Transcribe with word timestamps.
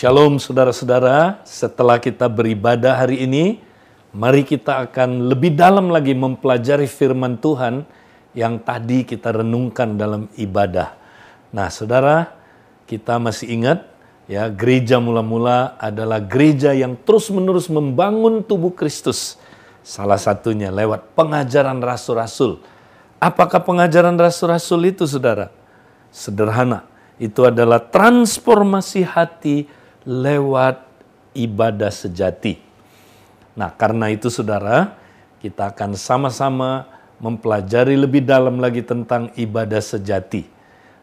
Shalom 0.00 0.40
saudara-saudara, 0.40 1.44
setelah 1.44 2.00
kita 2.00 2.24
beribadah 2.24 3.04
hari 3.04 3.20
ini, 3.28 3.60
mari 4.16 4.48
kita 4.48 4.88
akan 4.88 5.28
lebih 5.28 5.52
dalam 5.52 5.92
lagi 5.92 6.16
mempelajari 6.16 6.88
firman 6.88 7.36
Tuhan 7.36 7.84
yang 8.32 8.56
tadi 8.64 9.04
kita 9.04 9.44
renungkan 9.44 10.00
dalam 10.00 10.24
ibadah. 10.40 10.96
Nah 11.52 11.68
saudara, 11.68 12.32
kita 12.88 13.20
masih 13.20 13.52
ingat 13.52 13.92
ya 14.24 14.48
gereja 14.48 14.96
mula-mula 15.04 15.76
adalah 15.76 16.16
gereja 16.16 16.72
yang 16.72 16.96
terus-menerus 16.96 17.68
membangun 17.68 18.40
tubuh 18.40 18.72
Kristus. 18.72 19.36
Salah 19.84 20.16
satunya 20.16 20.72
lewat 20.72 21.12
pengajaran 21.12 21.76
rasul-rasul. 21.76 22.64
Apakah 23.20 23.60
pengajaran 23.60 24.16
rasul-rasul 24.16 24.80
itu 24.96 25.04
saudara? 25.04 25.52
Sederhana, 26.08 26.88
itu 27.20 27.44
adalah 27.44 27.84
transformasi 27.84 29.04
hati 29.04 29.76
lewat 30.04 30.86
ibadah 31.36 31.92
sejati. 31.92 32.58
Nah, 33.54 33.74
karena 33.74 34.08
itu 34.08 34.32
saudara, 34.32 34.96
kita 35.42 35.72
akan 35.74 35.96
sama-sama 35.96 36.88
mempelajari 37.20 37.94
lebih 38.00 38.24
dalam 38.24 38.56
lagi 38.58 38.80
tentang 38.80 39.28
ibadah 39.36 39.82
sejati. 39.84 40.48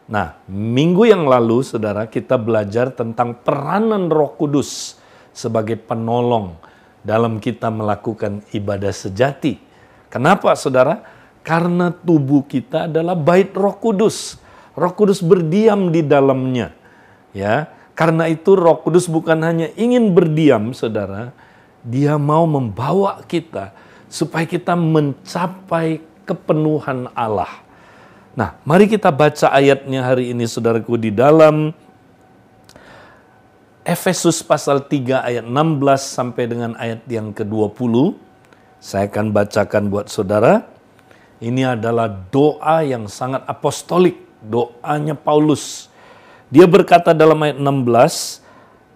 Nah, 0.08 0.40
minggu 0.48 1.04
yang 1.04 1.28
lalu 1.28 1.60
saudara 1.60 2.08
kita 2.08 2.40
belajar 2.40 2.88
tentang 2.90 3.36
peranan 3.38 4.08
Roh 4.08 4.34
Kudus 4.34 4.96
sebagai 5.36 5.76
penolong 5.76 6.56
dalam 7.04 7.38
kita 7.38 7.68
melakukan 7.68 8.42
ibadah 8.50 8.90
sejati. 8.90 9.60
Kenapa 10.08 10.56
saudara? 10.56 11.04
Karena 11.44 11.92
tubuh 11.92 12.42
kita 12.48 12.88
adalah 12.88 13.14
bait 13.14 13.52
Roh 13.52 13.76
Kudus. 13.76 14.40
Roh 14.72 14.92
Kudus 14.96 15.20
berdiam 15.20 15.92
di 15.92 16.00
dalamnya. 16.00 16.72
Ya, 17.36 17.68
karena 17.98 18.30
itu 18.30 18.54
Roh 18.54 18.78
Kudus 18.78 19.10
bukan 19.10 19.42
hanya 19.42 19.74
ingin 19.74 20.14
berdiam, 20.14 20.70
saudara, 20.70 21.34
dia 21.82 22.14
mau 22.14 22.46
membawa 22.46 23.18
kita 23.26 23.74
supaya 24.06 24.46
kita 24.46 24.78
mencapai 24.78 25.98
kepenuhan 26.22 27.10
Allah. 27.10 27.50
Nah, 28.38 28.54
mari 28.62 28.86
kita 28.86 29.10
baca 29.10 29.50
ayatnya 29.50 30.06
hari 30.06 30.30
ini, 30.30 30.46
saudaraku, 30.46 30.94
di 30.94 31.10
dalam 31.10 31.74
Efesus 33.82 34.46
pasal 34.46 34.86
3 34.86 35.26
ayat 35.26 35.42
16 35.42 35.98
sampai 35.98 36.44
dengan 36.46 36.78
ayat 36.78 37.02
yang 37.10 37.34
ke-20. 37.34 38.14
Saya 38.78 39.10
akan 39.10 39.34
bacakan 39.34 39.90
buat 39.90 40.06
saudara. 40.06 40.70
Ini 41.42 41.74
adalah 41.74 42.06
doa 42.06 42.78
yang 42.86 43.10
sangat 43.10 43.42
apostolik, 43.50 44.22
doanya 44.38 45.18
Paulus 45.18 45.90
dia 46.48 46.64
berkata 46.64 47.12
dalam 47.12 47.36
ayat 47.44 47.60
16, 47.60 48.44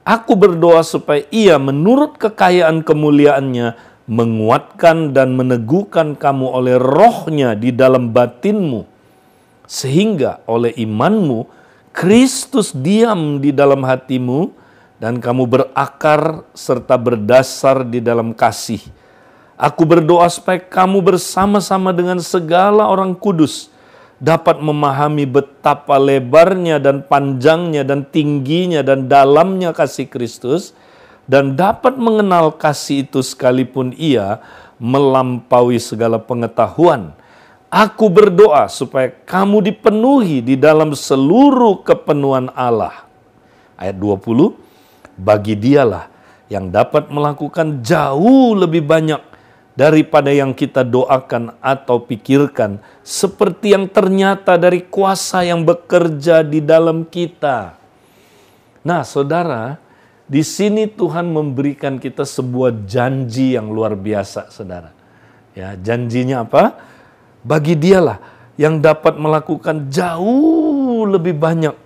Aku 0.03 0.35
berdoa 0.35 0.83
supaya 0.83 1.23
ia 1.31 1.63
menurut 1.63 2.19
kekayaan 2.19 2.83
kemuliaannya 2.83 3.79
menguatkan 4.11 5.15
dan 5.15 5.39
meneguhkan 5.39 6.19
kamu 6.19 6.47
oleh 6.51 6.75
rohnya 6.75 7.55
di 7.55 7.71
dalam 7.71 8.11
batinmu. 8.11 8.83
Sehingga 9.69 10.43
oleh 10.51 10.75
imanmu, 10.75 11.47
Kristus 11.95 12.75
diam 12.75 13.39
di 13.39 13.55
dalam 13.55 13.87
hatimu 13.87 14.51
dan 14.99 15.23
kamu 15.23 15.45
berakar 15.47 16.47
serta 16.57 16.99
berdasar 16.99 17.87
di 17.87 18.03
dalam 18.03 18.35
kasih. 18.35 18.83
Aku 19.55 19.87
berdoa 19.87 20.27
supaya 20.27 20.59
kamu 20.59 20.99
bersama-sama 21.15 21.95
dengan 21.95 22.19
segala 22.19 22.91
orang 22.91 23.15
kudus 23.15 23.72
dapat 24.23 24.63
memahami 24.63 25.27
betapa 25.27 25.99
lebarnya 25.99 26.79
dan 26.79 27.03
panjangnya 27.03 27.83
dan 27.83 28.07
tingginya 28.07 28.87
dan 28.87 29.11
dalamnya 29.11 29.75
kasih 29.75 30.07
Kristus 30.07 30.79
dan 31.27 31.59
dapat 31.59 31.99
mengenal 31.99 32.55
kasih 32.55 33.03
itu 33.03 33.19
sekalipun 33.19 33.91
ia 33.99 34.39
melampaui 34.79 35.83
segala 35.83 36.23
pengetahuan. 36.23 37.19
Aku 37.73 38.13
berdoa 38.13 38.71
supaya 38.71 39.11
kamu 39.27 39.73
dipenuhi 39.73 40.45
di 40.45 40.55
dalam 40.55 40.95
seluruh 40.95 41.83
kepenuhan 41.83 42.53
Allah. 42.55 43.09
Ayat 43.81 43.97
20, 43.97 44.55
bagi 45.19 45.57
dialah 45.57 46.07
yang 46.53 46.69
dapat 46.69 47.09
melakukan 47.09 47.81
jauh 47.81 48.53
lebih 48.53 48.85
banyak 48.85 49.32
daripada 49.73 50.29
yang 50.29 50.53
kita 50.53 50.85
doakan 50.85 51.57
atau 51.65 52.05
pikirkan, 52.05 52.81
seperti 53.01 53.73
yang 53.73 53.89
ternyata 53.89 54.61
dari 54.61 54.85
kuasa 54.85 55.45
yang 55.45 55.65
bekerja 55.65 56.45
di 56.45 56.61
dalam 56.61 57.09
kita. 57.09 57.77
Nah, 58.85 59.07
saudara, 59.07 59.81
di 60.29 60.41
sini 60.45 60.89
Tuhan 60.89 61.29
memberikan 61.29 61.97
kita 61.97 62.25
sebuah 62.25 62.85
janji 62.85 63.57
yang 63.57 63.73
luar 63.73 63.97
biasa, 63.97 64.53
saudara. 64.53 64.93
Ya, 65.53 65.77
janjinya 65.77 66.45
apa? 66.49 66.81
Bagi 67.45 67.77
dialah 67.77 68.17
yang 68.57 68.81
dapat 68.81 69.17
melakukan 69.21 69.89
jauh 69.93 71.05
lebih 71.09 71.37
banyak 71.37 71.77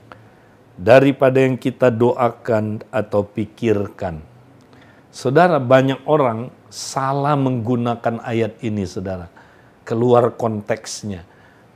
daripada 0.76 1.41
yang 1.41 1.56
kita 1.56 1.88
doakan 1.88 2.84
atau 2.92 3.24
pikirkan. 3.24 4.35
Saudara, 5.16 5.56
banyak 5.56 6.04
orang 6.04 6.53
salah 6.69 7.41
menggunakan 7.41 8.21
ayat 8.21 8.60
ini, 8.60 8.84
saudara. 8.84 9.32
Keluar 9.88 10.28
konteksnya. 10.37 11.25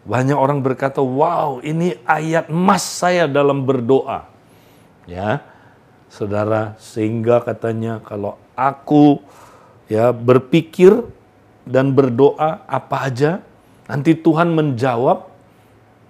Banyak 0.04 0.36
orang 0.36 0.60
berkata, 0.60 1.00
wow 1.00 1.56
ini 1.64 1.96
ayat 2.04 2.52
emas 2.52 2.84
saya 2.84 3.24
dalam 3.24 3.64
berdoa. 3.64 4.28
Ya, 5.08 5.40
saudara, 6.12 6.76
sehingga 6.84 7.40
katanya 7.40 8.04
kalau 8.04 8.36
aku 8.52 9.24
ya 9.88 10.12
berpikir 10.12 11.00
dan 11.64 11.96
berdoa 11.96 12.60
apa 12.68 13.08
aja, 13.08 13.40
nanti 13.88 14.12
Tuhan 14.20 14.52
menjawab 14.52 15.32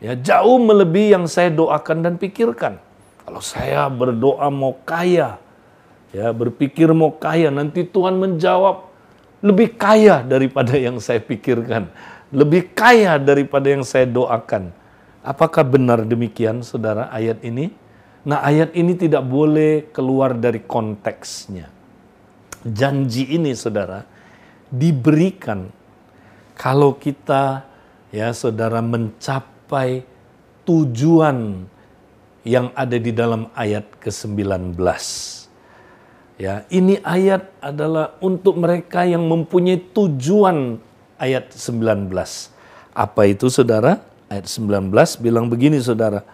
ya 0.02 0.18
jauh 0.18 0.58
melebihi 0.58 1.14
yang 1.14 1.30
saya 1.30 1.54
doakan 1.54 2.02
dan 2.02 2.18
pikirkan. 2.18 2.82
Kalau 3.22 3.38
saya 3.38 3.86
berdoa 3.86 4.50
mau 4.50 4.74
kaya, 4.82 5.38
ya 6.10 6.30
berpikir 6.34 6.90
mau 6.90 7.14
kaya 7.14 7.50
nanti 7.50 7.86
Tuhan 7.86 8.18
menjawab 8.18 8.90
lebih 9.40 9.76
kaya 9.80 10.20
daripada 10.20 10.76
yang 10.76 11.00
saya 11.00 11.18
pikirkan. 11.20 11.88
Lebih 12.30 12.76
kaya 12.76 13.18
daripada 13.18 13.66
yang 13.72 13.82
saya 13.82 14.06
doakan. 14.06 14.70
Apakah 15.24 15.66
benar 15.66 16.04
demikian 16.06 16.62
saudara 16.62 17.10
ayat 17.10 17.42
ini? 17.42 17.72
Nah 18.22 18.44
ayat 18.44 18.76
ini 18.76 18.94
tidak 18.94 19.24
boleh 19.24 19.88
keluar 19.90 20.36
dari 20.36 20.60
konteksnya. 20.60 21.72
Janji 22.60 23.32
ini 23.32 23.56
saudara 23.56 24.04
diberikan 24.68 25.72
kalau 26.52 26.92
kita 26.92 27.64
ya 28.12 28.28
saudara 28.36 28.84
mencapai 28.84 30.04
tujuan 30.68 31.64
yang 32.44 32.68
ada 32.76 33.00
di 33.00 33.10
dalam 33.16 33.48
ayat 33.56 33.88
ke-19 33.96 34.76
Ya, 36.40 36.64
ini 36.72 36.96
ayat 37.04 37.52
adalah 37.60 38.16
untuk 38.16 38.56
mereka 38.56 39.04
yang 39.04 39.28
mempunyai 39.28 39.76
tujuan 39.92 40.80
ayat 41.20 41.52
19. 41.52 42.08
Apa 42.96 43.28
itu 43.28 43.52
Saudara? 43.52 44.00
Ayat 44.32 44.48
19 44.48 44.88
bilang 45.20 45.52
begini 45.52 45.76
Saudara. 45.84 46.24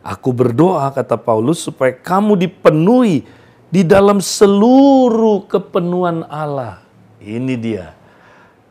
Aku 0.00 0.32
berdoa 0.32 0.88
kata 0.96 1.20
Paulus 1.20 1.60
supaya 1.60 1.92
kamu 1.92 2.40
dipenuhi 2.40 3.28
di 3.68 3.84
dalam 3.84 4.24
seluruh 4.24 5.44
kepenuhan 5.44 6.24
Allah. 6.32 6.80
Ini 7.20 7.54
dia. 7.60 7.92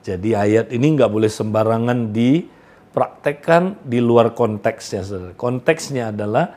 Jadi 0.01 0.33
ayat 0.33 0.73
ini 0.73 0.97
nggak 0.97 1.11
boleh 1.13 1.29
sembarangan 1.29 2.09
dipraktekkan 2.09 3.85
di 3.85 4.01
luar 4.01 4.33
konteksnya. 4.33 5.05
Konteksnya 5.37 6.09
adalah 6.09 6.49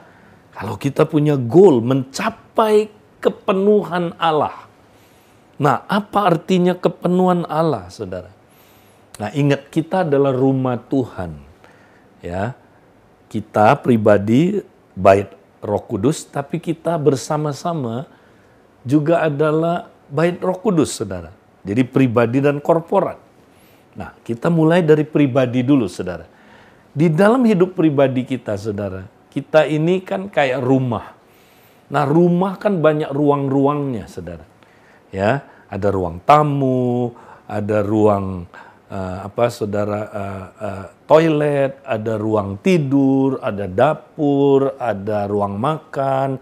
kalau 0.57 0.81
kita 0.81 1.05
punya 1.05 1.37
goal 1.37 1.85
mencapai 1.85 3.02
kepenuhan 3.23 4.19
Allah. 4.19 4.67
Nah, 5.63 5.87
apa 5.87 6.35
artinya 6.35 6.75
kepenuhan 6.75 7.47
Allah, 7.47 7.87
saudara? 7.87 8.35
Nah, 9.23 9.31
ingat 9.31 9.71
kita 9.71 10.03
adalah 10.03 10.35
rumah 10.35 10.75
Tuhan. 10.91 11.39
Ya, 12.19 12.59
kita 13.31 13.79
pribadi 13.79 14.67
bait 14.99 15.31
Roh 15.63 15.83
Kudus, 15.87 16.27
tapi 16.27 16.59
kita 16.59 16.99
bersama-sama 16.99 18.11
juga 18.83 19.23
adalah 19.23 19.87
bait 20.11 20.35
Roh 20.43 20.59
Kudus, 20.59 20.99
saudara. 20.99 21.31
Jadi 21.63 21.87
pribadi 21.87 22.43
dan 22.43 22.59
korporat. 22.59 23.23
Nah, 23.95 24.19
kita 24.27 24.51
mulai 24.51 24.83
dari 24.83 25.07
pribadi 25.07 25.63
dulu, 25.63 25.87
saudara. 25.87 26.27
Di 26.91 27.07
dalam 27.07 27.47
hidup 27.47 27.79
pribadi 27.79 28.27
kita, 28.27 28.59
saudara, 28.59 29.07
kita 29.31 29.65
ini 29.71 30.03
kan 30.03 30.27
kayak 30.27 30.59
rumah. 30.59 31.22
Nah, 31.93 32.09
rumah 32.09 32.57
kan 32.57 32.81
banyak 32.81 33.13
ruang-ruangnya, 33.13 34.09
Saudara. 34.09 34.49
Ya, 35.13 35.45
ada 35.69 35.89
ruang 35.93 36.25
tamu, 36.25 37.13
ada 37.45 37.85
ruang 37.85 38.49
uh, 38.89 39.19
apa 39.29 39.53
Saudara 39.53 40.01
uh, 40.09 40.47
uh, 40.57 40.85
toilet, 41.05 41.85
ada 41.85 42.17
ruang 42.17 42.57
tidur, 42.65 43.37
ada 43.45 43.69
dapur, 43.69 44.73
ada 44.81 45.29
ruang 45.29 45.61
makan, 45.61 46.41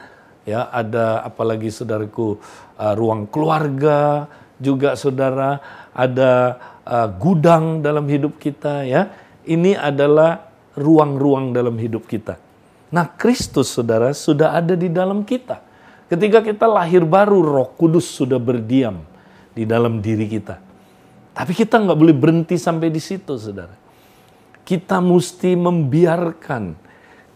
ya 0.51 0.69
ada 0.73 1.23
apalagi 1.25 1.69
saudaraku 1.69 2.41
uh, 2.81 2.95
ruang 2.97 3.29
keluarga 3.29 4.27
juga 4.59 4.97
saudara 4.97 5.61
ada 5.93 6.57
uh, 6.85 7.09
gudang 7.15 7.85
dalam 7.85 8.09
hidup 8.09 8.41
kita 8.41 8.83
ya 8.83 9.09
ini 9.47 9.77
adalah 9.77 10.51
ruang-ruang 10.77 11.53
dalam 11.53 11.77
hidup 11.77 12.09
kita 12.09 12.41
nah 12.91 13.07
Kristus 13.07 13.71
saudara 13.71 14.11
sudah 14.13 14.55
ada 14.59 14.75
di 14.75 14.91
dalam 14.91 15.23
kita 15.23 15.63
ketika 16.11 16.43
kita 16.43 16.67
lahir 16.67 17.07
baru 17.07 17.41
Roh 17.43 17.71
Kudus 17.79 18.11
sudah 18.11 18.39
berdiam 18.39 19.03
di 19.55 19.63
dalam 19.63 20.03
diri 20.03 20.27
kita 20.27 20.59
tapi 21.33 21.55
kita 21.55 21.79
nggak 21.79 21.99
boleh 21.99 22.17
berhenti 22.17 22.59
sampai 22.59 22.91
di 22.91 22.99
situ 22.99 23.39
saudara 23.39 23.75
kita 24.67 24.99
mesti 24.99 25.55
membiarkan 25.55 26.75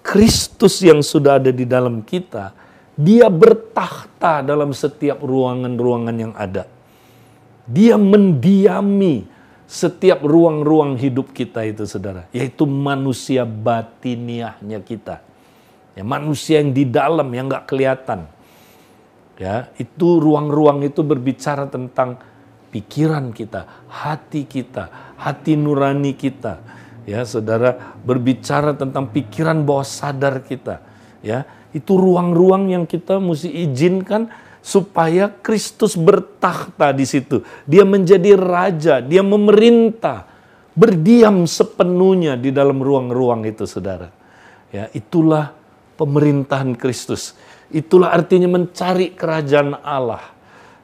Kristus 0.05 0.85
yang 0.85 1.01
sudah 1.01 1.41
ada 1.41 1.49
di 1.49 1.65
dalam 1.65 2.05
kita 2.05 2.65
dia 2.95 3.27
bertakhta 3.27 4.47
dalam 4.47 4.71
setiap 4.71 5.19
ruangan-ruangan 5.19 6.17
yang 6.17 6.35
ada. 6.39 6.71
Dia 7.67 7.99
mendiami 7.99 9.27
setiap 9.67 10.23
ruang-ruang 10.23 10.95
hidup 10.95 11.35
kita 11.35 11.67
itu 11.67 11.83
saudara. 11.91 12.31
Yaitu 12.31 12.63
manusia 12.71 13.43
batiniahnya 13.43 14.79
kita. 14.87 15.24
Ya, 15.95 16.03
manusia 16.03 16.59
yang 16.59 16.75
di 16.75 16.85
dalam 16.87 17.31
yang 17.31 17.47
nggak 17.47 17.71
kelihatan. 17.71 18.27
Ya, 19.39 19.71
itu 19.79 20.19
ruang-ruang 20.23 20.83
itu 20.87 21.03
berbicara 21.03 21.67
tentang 21.71 22.19
pikiran 22.75 23.31
kita, 23.31 23.87
hati 23.87 24.47
kita, 24.47 25.15
hati 25.19 25.55
nurani 25.55 26.15
kita. 26.15 26.59
Ya, 27.07 27.23
saudara 27.23 27.95
berbicara 28.03 28.75
tentang 28.75 29.11
pikiran 29.11 29.63
bawah 29.63 29.87
sadar 29.87 30.43
kita. 30.43 30.83
Ya, 31.23 31.47
itu 31.71 31.95
ruang-ruang 31.95 32.75
yang 32.75 32.85
kita 32.87 33.23
mesti 33.23 33.51
izinkan 33.51 34.31
supaya 34.65 35.31
Kristus 35.31 35.95
bertakhta 35.95 36.91
di 36.91 37.07
situ. 37.07 37.43
Dia 37.69 37.87
menjadi 37.87 38.35
raja, 38.35 38.99
dia 38.99 39.21
memerintah, 39.21 40.27
berdiam 40.75 41.47
sepenuhnya 41.47 42.35
di 42.35 42.51
dalam 42.51 42.81
ruang-ruang 42.83 43.47
itu, 43.47 43.69
Saudara. 43.69 44.09
Ya, 44.75 44.91
itulah 44.91 45.55
pemerintahan 45.95 46.77
Kristus. 46.79 47.35
Itulah 47.73 48.15
artinya 48.15 48.51
mencari 48.51 49.15
kerajaan 49.15 49.79
Allah. 49.83 50.35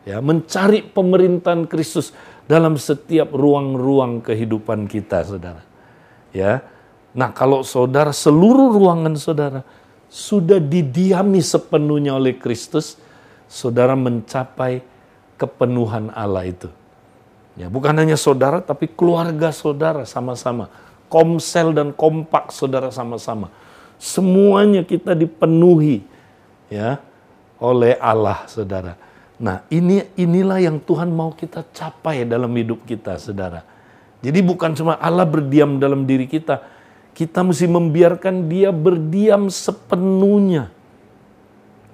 Ya, 0.08 0.18
mencari 0.18 0.80
pemerintahan 0.80 1.68
Kristus 1.68 2.10
dalam 2.48 2.80
setiap 2.80 3.30
ruang-ruang 3.36 4.24
kehidupan 4.24 4.88
kita, 4.88 5.22
Saudara. 5.22 5.62
Ya. 6.32 6.64
Nah, 7.12 7.30
kalau 7.30 7.60
Saudara 7.62 8.10
seluruh 8.10 8.72
ruangan 8.74 9.14
Saudara 9.14 9.60
sudah 10.10 10.58
didiami 10.58 11.38
sepenuhnya 11.38 12.18
oleh 12.18 12.34
Kristus, 12.34 12.98
saudara 13.46 13.94
mencapai 13.94 14.82
kepenuhan 15.38 16.10
Allah 16.14 16.50
itu. 16.50 16.68
Ya, 17.54 17.70
bukan 17.70 17.94
hanya 17.94 18.18
saudara, 18.18 18.58
tapi 18.62 18.90
keluarga 18.90 19.54
saudara 19.54 20.02
sama-sama. 20.06 20.70
Komsel 21.10 21.74
dan 21.74 21.90
kompak 21.94 22.54
saudara 22.54 22.90
sama-sama. 22.94 23.50
Semuanya 24.00 24.80
kita 24.80 25.12
dipenuhi 25.12 26.00
ya 26.72 26.96
oleh 27.60 28.00
Allah, 28.00 28.48
saudara. 28.48 28.96
Nah, 29.36 29.60
ini 29.68 30.08
inilah 30.16 30.56
yang 30.56 30.80
Tuhan 30.80 31.12
mau 31.12 31.36
kita 31.36 31.68
capai 31.68 32.24
dalam 32.24 32.48
hidup 32.56 32.88
kita, 32.88 33.20
saudara. 33.20 33.60
Jadi 34.24 34.40
bukan 34.40 34.72
cuma 34.72 34.96
Allah 34.96 35.28
berdiam 35.28 35.76
dalam 35.76 36.08
diri 36.08 36.24
kita, 36.24 36.64
kita 37.12 37.44
mesti 37.44 37.68
membiarkan 37.68 38.48
dia 38.48 38.72
berdiam 38.72 39.52
sepenuhnya. 39.52 40.72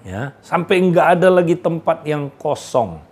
Ya, 0.07 0.39
sampai 0.43 0.79
enggak 0.79 1.19
ada 1.19 1.27
lagi 1.27 1.59
tempat 1.59 2.07
yang 2.07 2.31
kosong. 2.39 3.03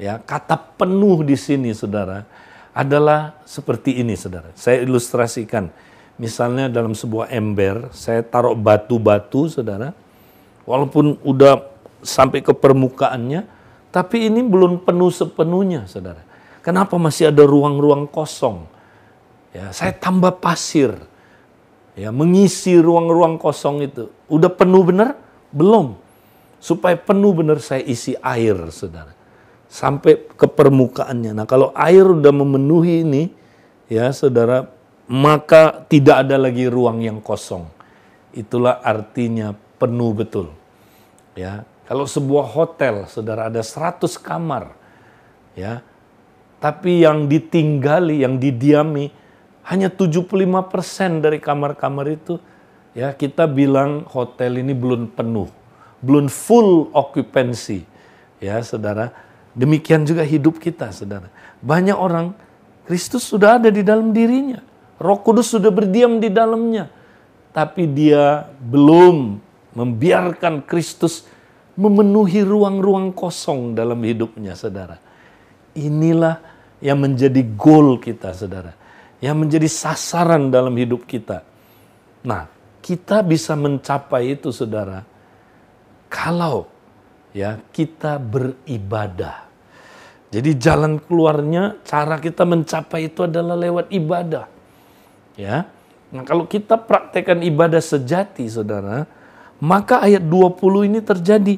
Ya, 0.00 0.16
kata 0.16 0.56
penuh 0.56 1.20
di 1.24 1.36
sini 1.36 1.72
Saudara 1.76 2.24
adalah 2.72 3.40
seperti 3.44 4.00
ini 4.00 4.16
Saudara. 4.16 4.52
Saya 4.56 4.84
ilustrasikan. 4.84 5.68
Misalnya 6.16 6.72
dalam 6.72 6.96
sebuah 6.96 7.28
ember, 7.28 7.92
saya 7.92 8.24
taruh 8.24 8.56
batu-batu 8.56 9.52
Saudara. 9.52 9.92
Walaupun 10.64 11.20
udah 11.22 11.62
sampai 12.00 12.40
ke 12.40 12.56
permukaannya, 12.56 13.44
tapi 13.92 14.26
ini 14.26 14.40
belum 14.40 14.82
penuh 14.82 15.12
sepenuhnya 15.12 15.84
Saudara. 15.84 16.24
Kenapa 16.64 16.98
masih 16.98 17.30
ada 17.30 17.44
ruang-ruang 17.46 18.08
kosong? 18.10 18.66
Ya, 19.54 19.70
saya 19.70 19.94
tambah 19.94 20.36
pasir 20.42 20.96
ya 21.96 22.12
mengisi 22.12 22.76
ruang-ruang 22.76 23.40
kosong 23.40 23.88
itu. 23.88 24.12
Udah 24.28 24.52
penuh 24.52 24.84
benar? 24.84 25.16
Belum. 25.50 25.96
Supaya 26.60 26.94
penuh 26.94 27.32
benar 27.32 27.58
saya 27.64 27.80
isi 27.82 28.12
air, 28.20 28.54
Saudara. 28.68 29.16
Sampai 29.66 30.20
ke 30.36 30.46
permukaannya. 30.46 31.32
Nah, 31.32 31.46
kalau 31.48 31.72
air 31.72 32.04
udah 32.04 32.32
memenuhi 32.32 33.02
ini, 33.02 33.32
ya 33.88 34.12
Saudara, 34.12 34.68
maka 35.06 35.86
tidak 35.86 36.26
ada 36.26 36.36
lagi 36.38 36.66
ruang 36.66 37.02
yang 37.02 37.22
kosong. 37.22 37.66
Itulah 38.34 38.82
artinya 38.82 39.54
penuh 39.78 40.12
betul. 40.12 40.50
Ya, 41.38 41.64
kalau 41.86 42.04
sebuah 42.04 42.50
hotel, 42.50 43.06
Saudara 43.06 43.46
ada 43.46 43.62
100 43.62 44.18
kamar, 44.18 44.74
ya. 45.54 45.80
Tapi 46.58 47.06
yang 47.06 47.30
ditinggali, 47.30 48.26
yang 48.26 48.40
didiami 48.42 49.12
hanya 49.68 49.92
75% 49.92 51.20
dari 51.20 51.38
kamar-kamar 51.38 52.06
itu 52.08 52.40
ya 52.96 53.12
kita 53.12 53.44
bilang 53.44 54.08
hotel 54.08 54.64
ini 54.64 54.72
belum 54.72 55.12
penuh, 55.12 55.52
belum 56.00 56.26
full 56.32 56.90
occupancy. 56.96 57.84
Ya, 58.42 58.58
Saudara. 58.64 59.12
Demikian 59.56 60.04
juga 60.04 60.20
hidup 60.20 60.60
kita, 60.60 60.92
Saudara. 60.92 61.32
Banyak 61.64 61.96
orang 61.96 62.36
Kristus 62.84 63.24
sudah 63.24 63.56
ada 63.56 63.72
di 63.72 63.80
dalam 63.80 64.12
dirinya. 64.12 64.60
Roh 64.96 65.18
Kudus 65.20 65.52
sudah 65.52 65.72
berdiam 65.72 66.18
di 66.20 66.32
dalamnya. 66.32 66.88
Tapi 67.52 67.88
dia 67.88 68.48
belum 68.60 69.40
membiarkan 69.76 70.64
Kristus 70.64 71.24
memenuhi 71.76 72.44
ruang-ruang 72.44 73.12
kosong 73.12 73.76
dalam 73.76 74.00
hidupnya, 74.04 74.56
Saudara. 74.56 74.96
Inilah 75.76 76.40
yang 76.80 77.00
menjadi 77.00 77.40
goal 77.56 78.00
kita, 78.00 78.32
Saudara 78.32 78.86
yang 79.20 79.36
menjadi 79.40 79.68
sasaran 79.68 80.52
dalam 80.52 80.76
hidup 80.76 81.08
kita. 81.08 81.40
Nah, 82.26 82.48
kita 82.84 83.24
bisa 83.24 83.56
mencapai 83.56 84.36
itu 84.36 84.52
Saudara 84.52 85.02
kalau 86.12 86.68
ya 87.32 87.58
kita 87.72 88.20
beribadah. 88.20 89.48
Jadi 90.26 90.58
jalan 90.58 91.00
keluarnya 91.00 91.80
cara 91.86 92.18
kita 92.20 92.44
mencapai 92.44 93.08
itu 93.08 93.24
adalah 93.24 93.56
lewat 93.56 93.88
ibadah. 93.94 94.46
Ya. 95.36 95.68
Nah, 96.10 96.24
kalau 96.24 96.48
kita 96.48 96.80
praktekkan 96.80 97.44
ibadah 97.44 97.80
sejati 97.80 98.48
Saudara, 98.48 99.04
maka 99.60 100.00
ayat 100.00 100.24
20 100.24 100.88
ini 100.88 101.00
terjadi. 101.04 101.56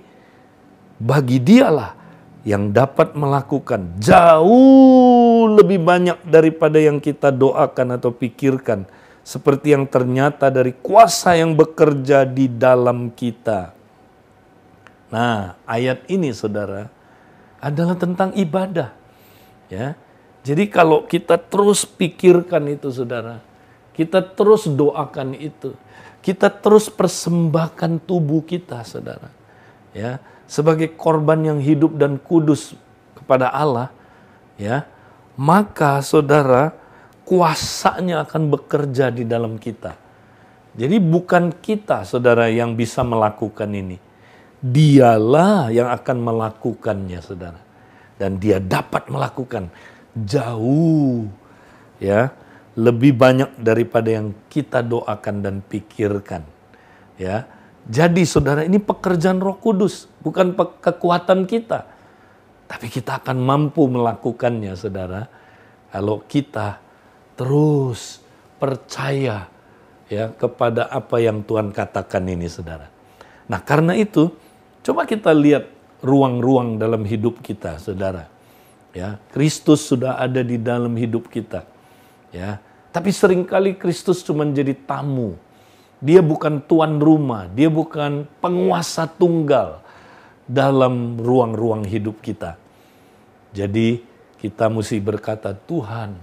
Bagi 0.99 1.39
dialah 1.39 1.95
yang 2.43 2.75
dapat 2.75 3.15
melakukan 3.15 4.03
jauh 4.03 5.47
lebih 5.55 5.79
banyak 5.79 6.19
daripada 6.27 6.83
yang 6.83 6.99
kita 6.99 7.31
doakan 7.31 7.95
atau 7.95 8.11
pikirkan, 8.11 8.83
seperti 9.23 9.79
yang 9.79 9.87
ternyata 9.87 10.51
dari 10.51 10.75
kuasa 10.75 11.39
yang 11.39 11.55
bekerja 11.55 12.27
di 12.27 12.51
dalam 12.51 13.15
kita. 13.15 13.79
Nah, 15.15 15.55
ayat 15.65 16.03
ini 16.11 16.35
Saudara 16.35 16.91
adalah 17.63 17.95
tentang 17.95 18.35
ibadah. 18.35 18.91
Ya. 19.71 19.95
Jadi 20.43 20.67
kalau 20.67 21.05
kita 21.05 21.37
terus 21.37 21.85
pikirkan 21.85 22.73
itu 22.73 22.89
Saudara, 22.89 23.45
kita 23.99 24.23
terus 24.23 24.71
doakan 24.71 25.35
itu, 25.35 25.75
kita 26.23 26.47
terus 26.47 26.87
persembahkan 26.87 27.99
tubuh 28.07 28.47
kita 28.47 28.87
Saudara. 28.87 29.35
Ya 29.91 30.23
sebagai 30.49 30.97
korban 30.97 31.45
yang 31.45 31.61
hidup 31.61 31.95
dan 32.01 32.17
kudus 32.17 32.73
kepada 33.13 33.53
Allah, 33.53 33.93
ya, 34.57 34.89
maka 35.37 36.01
saudara 36.01 36.73
kuasanya 37.29 38.25
akan 38.25 38.49
bekerja 38.49 39.13
di 39.13 39.29
dalam 39.29 39.61
kita. 39.61 39.95
Jadi 40.73 40.97
bukan 40.97 41.53
kita 41.53 42.09
saudara 42.09 42.49
yang 42.49 42.73
bisa 42.73 43.05
melakukan 43.05 43.69
ini. 43.69 44.01
Dialah 44.59 45.71
yang 45.71 45.93
akan 45.93 46.17
melakukannya 46.19 47.21
saudara. 47.23 47.61
Dan 48.19 48.43
dia 48.43 48.59
dapat 48.59 49.07
melakukan 49.07 49.71
jauh 50.19 51.31
ya 52.03 52.35
lebih 52.79 53.19
banyak 53.19 53.59
daripada 53.59 54.15
yang 54.15 54.31
kita 54.47 54.87
doakan 54.87 55.43
dan 55.43 55.57
pikirkan. 55.67 56.47
Ya, 57.19 57.51
jadi 57.91 58.23
saudara 58.23 58.63
ini 58.63 58.79
pekerjaan 58.79 59.43
roh 59.43 59.59
kudus, 59.59 60.07
bukan 60.23 60.55
kekuatan 60.79 61.51
kita. 61.51 61.91
Tapi 62.71 62.87
kita 62.87 63.19
akan 63.19 63.43
mampu 63.43 63.91
melakukannya 63.91 64.79
saudara. 64.79 65.27
Kalau 65.91 66.23
kita 66.23 66.79
terus 67.35 68.23
percaya 68.61 69.51
ya 70.07 70.31
kepada 70.31 70.87
apa 70.87 71.17
yang 71.19 71.43
Tuhan 71.43 71.75
katakan 71.75 72.29
ini 72.29 72.47
saudara. 72.47 72.87
Nah 73.49 73.59
karena 73.65 73.97
itu 73.97 74.29
Coba 74.89 75.05
kita 75.05 75.37
lihat 75.37 75.69
ruang-ruang 76.01 76.81
dalam 76.81 77.05
hidup 77.05 77.45
kita, 77.45 77.77
saudara. 77.77 78.25
Ya, 78.97 79.21
Kristus 79.37 79.85
sudah 79.85 80.17
ada 80.17 80.41
di 80.41 80.57
dalam 80.57 80.97
hidup 80.97 81.29
kita. 81.29 81.69
Ya, 82.33 82.57
tapi 82.89 83.13
sering 83.13 83.45
kali 83.45 83.77
Kristus 83.77 84.25
cuma 84.25 84.49
jadi 84.49 84.73
tamu. 84.73 85.37
Dia 85.99 86.23
bukan 86.23 86.63
tuan 86.63 87.03
rumah, 87.03 87.51
dia 87.51 87.67
bukan 87.67 88.23
penguasa 88.39 89.11
tunggal 89.11 89.83
dalam 90.47 91.19
ruang-ruang 91.19 91.83
hidup 91.83 92.23
kita. 92.23 92.55
Jadi 93.51 94.01
kita 94.39 94.71
mesti 94.71 95.03
berkata, 95.03 95.51
Tuhan, 95.53 96.15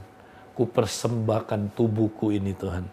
ku 0.56 0.64
persembahkan 0.64 1.76
tubuhku 1.76 2.32
ini 2.32 2.56
Tuhan. 2.56 2.88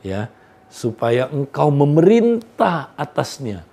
Ya, 0.00 0.32
supaya 0.72 1.28
engkau 1.28 1.68
memerintah 1.68 2.96
atasnya. 2.96 3.68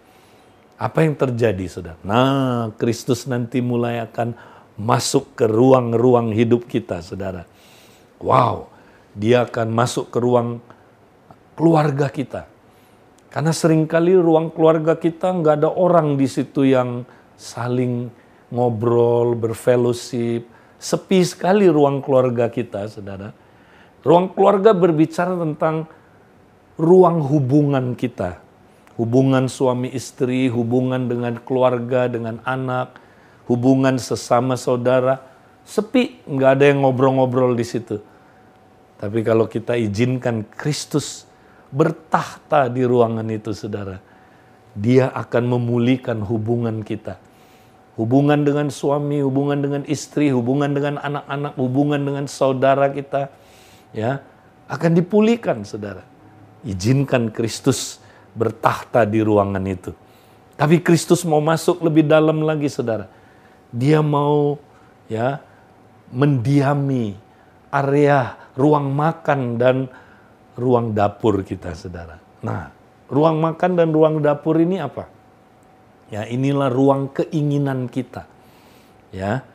Apa 0.75 1.07
yang 1.07 1.15
terjadi, 1.15 1.65
saudara? 1.71 1.99
Nah, 2.03 2.75
Kristus 2.75 3.23
nanti 3.23 3.63
mulai 3.63 4.03
akan 4.03 4.35
masuk 4.79 5.35
ke 5.35 5.47
ruang-ruang 5.47 6.31
hidup 6.35 6.67
kita, 6.67 7.03
saudara. 7.03 7.43
Wow, 8.19 8.71
dia 9.17 9.45
akan 9.45 9.73
masuk 9.73 10.13
ke 10.13 10.17
ruang 10.21 10.61
keluarga 11.57 12.07
kita. 12.07 12.47
Karena 13.29 13.53
sering 13.53 13.85
kali 13.85 14.17
ruang 14.17 14.49
keluarga 14.49 14.97
kita 14.97 15.29
nggak 15.29 15.61
ada 15.61 15.69
orang 15.69 16.17
di 16.17 16.25
situ 16.25 16.65
yang 16.65 17.05
saling 17.37 18.09
ngobrol, 18.49 19.37
berfellowship. 19.37 20.49
Sepi 20.79 21.21
sekali 21.21 21.69
ruang 21.69 22.01
keluarga 22.01 22.49
kita, 22.49 22.89
saudara. 22.89 23.35
Ruang 24.01 24.31
keluarga 24.31 24.71
berbicara 24.71 25.35
tentang 25.35 25.85
ruang 26.79 27.21
hubungan 27.21 27.93
kita. 27.93 28.39
Hubungan 28.95 29.47
suami 29.47 29.91
istri, 29.91 30.47
hubungan 30.47 31.07
dengan 31.07 31.39
keluarga, 31.39 32.07
dengan 32.07 32.39
anak, 32.43 32.95
hubungan 33.47 33.99
sesama 33.99 34.55
saudara. 34.55 35.19
Sepi, 35.63 36.23
nggak 36.25 36.51
ada 36.59 36.65
yang 36.71 36.81
ngobrol-ngobrol 36.83 37.53
di 37.53 37.67
situ. 37.67 37.99
Tapi 38.99 39.23
kalau 39.23 39.47
kita 39.47 39.79
izinkan 39.79 40.43
Kristus 40.43 41.23
bertahta 41.71 42.67
di 42.67 42.83
ruangan 42.83 43.23
itu, 43.31 43.55
saudara, 43.55 44.03
Dia 44.75 45.07
akan 45.15 45.55
memulihkan 45.55 46.19
hubungan 46.19 46.83
kita. 46.83 47.15
Hubungan 47.95 48.43
dengan 48.43 48.67
suami, 48.67 49.23
hubungan 49.23 49.59
dengan 49.59 49.83
istri, 49.87 50.31
hubungan 50.31 50.71
dengan 50.71 50.99
anak-anak, 50.99 51.53
hubungan 51.55 51.99
dengan 52.03 52.25
saudara 52.27 52.91
kita, 52.91 53.31
ya 53.95 54.19
akan 54.67 54.91
dipulihkan, 54.99 55.63
saudara. 55.63 56.03
Izinkan 56.67 57.31
Kristus 57.31 58.03
bertahta 58.35 59.07
di 59.07 59.23
ruangan 59.23 59.63
itu. 59.63 59.95
Tapi 60.59 60.83
Kristus 60.83 61.23
mau 61.23 61.39
masuk 61.39 61.79
lebih 61.79 62.03
dalam 62.03 62.43
lagi, 62.43 62.67
saudara. 62.67 63.07
Dia 63.71 64.03
mau 64.03 64.59
ya 65.07 65.39
mendiami 66.11 67.15
area 67.71 68.48
ruang 68.59 68.91
makan 68.91 69.55
dan 69.55 69.87
ruang 70.59 70.91
dapur 70.91 71.39
kita, 71.47 71.71
saudara. 71.71 72.19
Nah, 72.43 72.75
ruang 73.07 73.39
makan 73.39 73.79
dan 73.79 73.95
ruang 73.95 74.19
dapur 74.19 74.59
ini 74.59 74.83
apa? 74.83 75.07
Ya, 76.11 76.27
inilah 76.27 76.67
ruang 76.67 77.07
keinginan 77.15 77.87
kita. 77.87 78.27
Ya, 79.15 79.47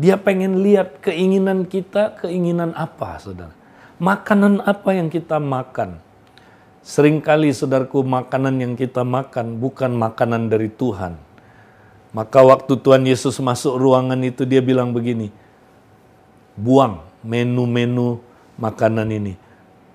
dia 0.00 0.16
pengen 0.16 0.64
lihat 0.64 1.04
keinginan 1.04 1.68
kita, 1.68 2.16
keinginan 2.16 2.72
apa, 2.72 3.20
saudara? 3.20 3.52
Makanan 4.00 4.64
apa 4.64 4.90
yang 4.96 5.12
kita 5.12 5.36
makan? 5.36 6.00
Seringkali 6.86 7.50
saudaraku 7.50 8.00
makanan 8.06 8.62
yang 8.62 8.74
kita 8.78 9.02
makan 9.02 9.58
bukan 9.58 9.92
makanan 9.92 10.48
dari 10.48 10.70
Tuhan. 10.70 11.18
Maka 12.14 12.40
waktu 12.40 12.78
Tuhan 12.80 13.04
Yesus 13.04 13.36
masuk 13.42 13.76
ruangan 13.76 14.16
itu 14.22 14.46
dia 14.48 14.62
bilang 14.62 14.94
begini, 14.94 15.28
buang 16.54 17.04
menu-menu 17.26 18.22
makanan 18.60 19.08
ini. 19.12 19.34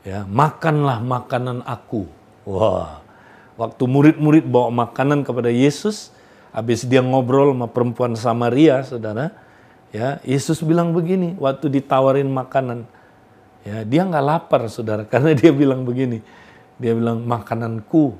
Ya, 0.02 0.26
makanlah 0.26 0.98
makanan 0.98 1.62
aku. 1.62 2.10
Wah, 2.46 3.06
waktu 3.54 3.84
murid-murid 3.86 4.50
bawa 4.50 4.74
makanan 4.74 5.22
kepada 5.22 5.54
Yesus, 5.54 6.10
habis 6.50 6.82
dia 6.82 7.06
ngobrol 7.06 7.54
sama 7.54 7.70
perempuan 7.70 8.18
Samaria, 8.18 8.82
saudara, 8.82 9.30
ya 9.94 10.18
Yesus 10.26 10.66
bilang 10.66 10.90
begini 10.98 11.38
waktu 11.38 11.70
ditawarin 11.70 12.26
makanan, 12.34 12.90
ya 13.62 13.86
dia 13.86 14.02
nggak 14.02 14.26
lapar, 14.26 14.66
saudara, 14.74 15.06
karena 15.12 15.38
dia 15.38 15.54
bilang 15.54 15.86
begini, 15.86 16.26
dia 16.82 16.98
bilang, 16.98 17.22
makananku, 17.22 18.18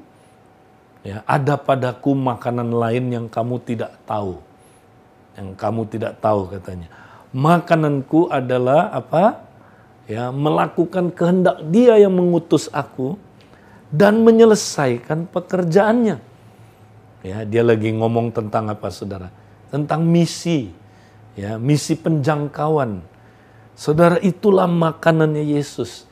ya 1.02 1.26
ada 1.26 1.58
padaku 1.58 2.14
makanan 2.14 2.70
lain 2.70 3.10
yang 3.10 3.26
kamu 3.26 3.58
tidak 3.66 3.98
tahu. 4.06 4.38
Yang 5.34 5.50
kamu 5.58 5.82
tidak 5.90 6.14
tahu 6.22 6.46
katanya. 6.52 6.92
Makananku 7.32 8.28
adalah 8.28 8.92
apa? 8.92 9.51
Ya, 10.10 10.30
melakukan 10.34 11.14
kehendak 11.14 11.62
dia 11.70 11.98
yang 11.98 12.14
mengutus 12.14 12.68
aku 12.74 13.16
dan 13.94 14.22
menyelesaikan 14.22 15.30
pekerjaannya. 15.30 16.18
Ya, 17.22 17.38
dia 17.46 17.64
lagi 17.66 17.94
ngomong 17.94 18.34
tentang 18.34 18.70
apa 18.70 18.90
saudara? 18.90 19.30
Tentang 19.70 20.02
misi. 20.04 20.74
Ya, 21.38 21.56
misi 21.62 21.96
penjangkauan. 21.96 23.02
Saudara 23.78 24.20
itulah 24.20 24.68
makanannya 24.68 25.48
Yesus 25.48 26.12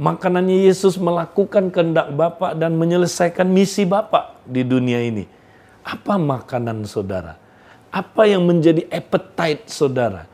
makanannya 0.00 0.64
Yesus 0.64 0.96
melakukan 0.96 1.68
kehendak 1.68 2.08
Bapa 2.16 2.56
dan 2.56 2.80
menyelesaikan 2.80 3.44
misi 3.44 3.84
Bapa 3.84 4.40
di 4.48 4.64
dunia 4.64 5.04
ini. 5.04 5.28
Apa 5.84 6.16
makanan 6.16 6.88
saudara? 6.88 7.36
Apa 7.92 8.24
yang 8.24 8.48
menjadi 8.48 8.88
appetite 8.88 9.68
saudara? 9.68 10.24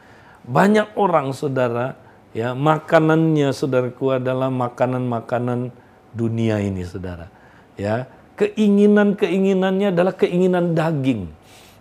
Banyak 0.46 0.94
orang 0.94 1.34
saudara, 1.34 1.98
ya 2.36 2.52
makanannya 2.52 3.48
saudaraku 3.56 4.20
adalah 4.20 4.52
makanan-makanan 4.52 5.72
dunia 6.12 6.60
ini 6.60 6.84
saudara. 6.84 7.32
Ya, 7.80 8.04
keinginan-keinginannya 8.36 9.96
adalah 9.96 10.12
keinginan 10.12 10.76
daging. 10.76 11.32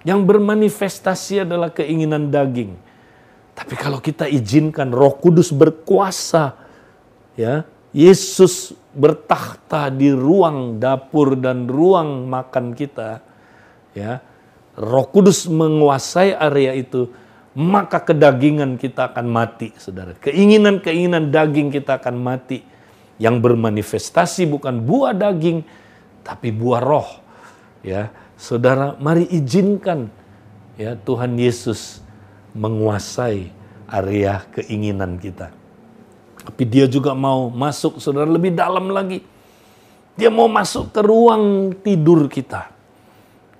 Yang 0.07 0.19
bermanifestasi 0.23 1.43
adalah 1.43 1.75
keinginan 1.75 2.31
daging. 2.31 2.79
Tapi 3.55 3.73
kalau 3.75 3.99
kita 3.99 4.27
izinkan 4.31 4.91
Roh 4.91 5.15
Kudus 5.19 5.51
berkuasa, 5.51 6.55
ya, 7.39 7.63
Yesus 7.95 8.75
bertakhta 8.91 9.87
di 9.91 10.11
ruang 10.11 10.79
dapur 10.79 11.39
dan 11.39 11.67
ruang 11.67 12.27
makan 12.27 12.75
kita, 12.75 13.23
ya, 13.95 14.19
Roh 14.75 15.07
Kudus 15.07 15.47
menguasai 15.47 16.35
area 16.35 16.75
itu, 16.75 17.07
maka 17.55 18.03
kedagingan 18.03 18.75
kita 18.75 19.15
akan 19.15 19.31
mati, 19.31 19.71
saudara. 19.79 20.11
Keinginan-keinginan 20.19 21.31
daging 21.31 21.71
kita 21.71 21.95
akan 21.97 22.19
mati. 22.19 22.59
Yang 23.15 23.47
bermanifestasi 23.47 24.43
bukan 24.51 24.83
buah 24.83 25.15
daging, 25.15 25.63
tapi 26.19 26.51
buah 26.51 26.83
roh. 26.83 27.07
Ya, 27.79 28.11
saudara, 28.35 28.99
mari 28.99 29.23
izinkan 29.31 30.11
ya 30.75 30.99
Tuhan 30.99 31.39
Yesus 31.39 32.03
menguasai 32.51 33.55
area 33.87 34.43
keinginan 34.51 35.15
kita. 35.15 35.55
Tapi 36.45 36.63
dia 36.67 36.85
juga 36.85 37.15
mau 37.15 37.47
masuk 37.47 38.03
saudara 38.03 38.27
lebih 38.27 38.51
dalam 38.51 38.91
lagi. 38.91 39.23
Dia 40.19 40.27
mau 40.27 40.51
masuk 40.51 40.91
ke 40.91 41.01
ruang 41.01 41.71
tidur 41.79 42.27
kita. 42.27 42.71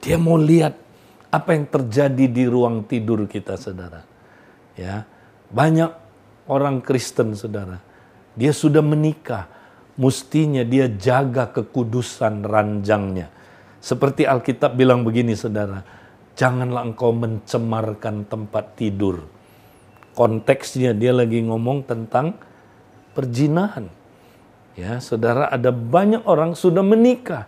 Dia 0.04 0.20
mau 0.20 0.38
lihat 0.38 0.85
apa 1.36 1.52
yang 1.52 1.68
terjadi 1.68 2.26
di 2.32 2.48
ruang 2.48 2.88
tidur 2.88 3.28
kita 3.28 3.60
saudara. 3.60 4.08
Ya, 4.80 5.04
banyak 5.52 5.92
orang 6.48 6.80
Kristen 6.80 7.36
saudara. 7.36 7.84
Dia 8.40 8.56
sudah 8.56 8.80
menikah, 8.80 9.52
mestinya 10.00 10.64
dia 10.64 10.88
jaga 10.88 11.52
kekudusan 11.52 12.48
ranjangnya. 12.48 13.28
Seperti 13.84 14.24
Alkitab 14.24 14.80
bilang 14.80 15.04
begini 15.04 15.36
saudara, 15.36 15.84
janganlah 16.40 16.88
engkau 16.88 17.12
mencemarkan 17.12 18.28
tempat 18.32 18.80
tidur. 18.80 19.28
Konteksnya 20.16 20.96
dia 20.96 21.12
lagi 21.12 21.44
ngomong 21.44 21.84
tentang 21.84 22.40
perjinahan. 23.12 23.92
Ya, 24.76 25.00
saudara, 25.00 25.52
ada 25.52 25.72
banyak 25.72 26.24
orang 26.28 26.56
sudah 26.56 26.84
menikah. 26.84 27.48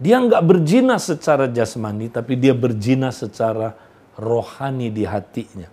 Dia 0.00 0.16
nggak 0.16 0.42
berzina 0.42 0.96
secara 0.96 1.44
jasmani, 1.46 2.08
tapi 2.08 2.40
dia 2.40 2.56
berzina 2.56 3.12
secara 3.12 3.76
rohani 4.16 4.88
di 4.88 5.04
hatinya. 5.04 5.68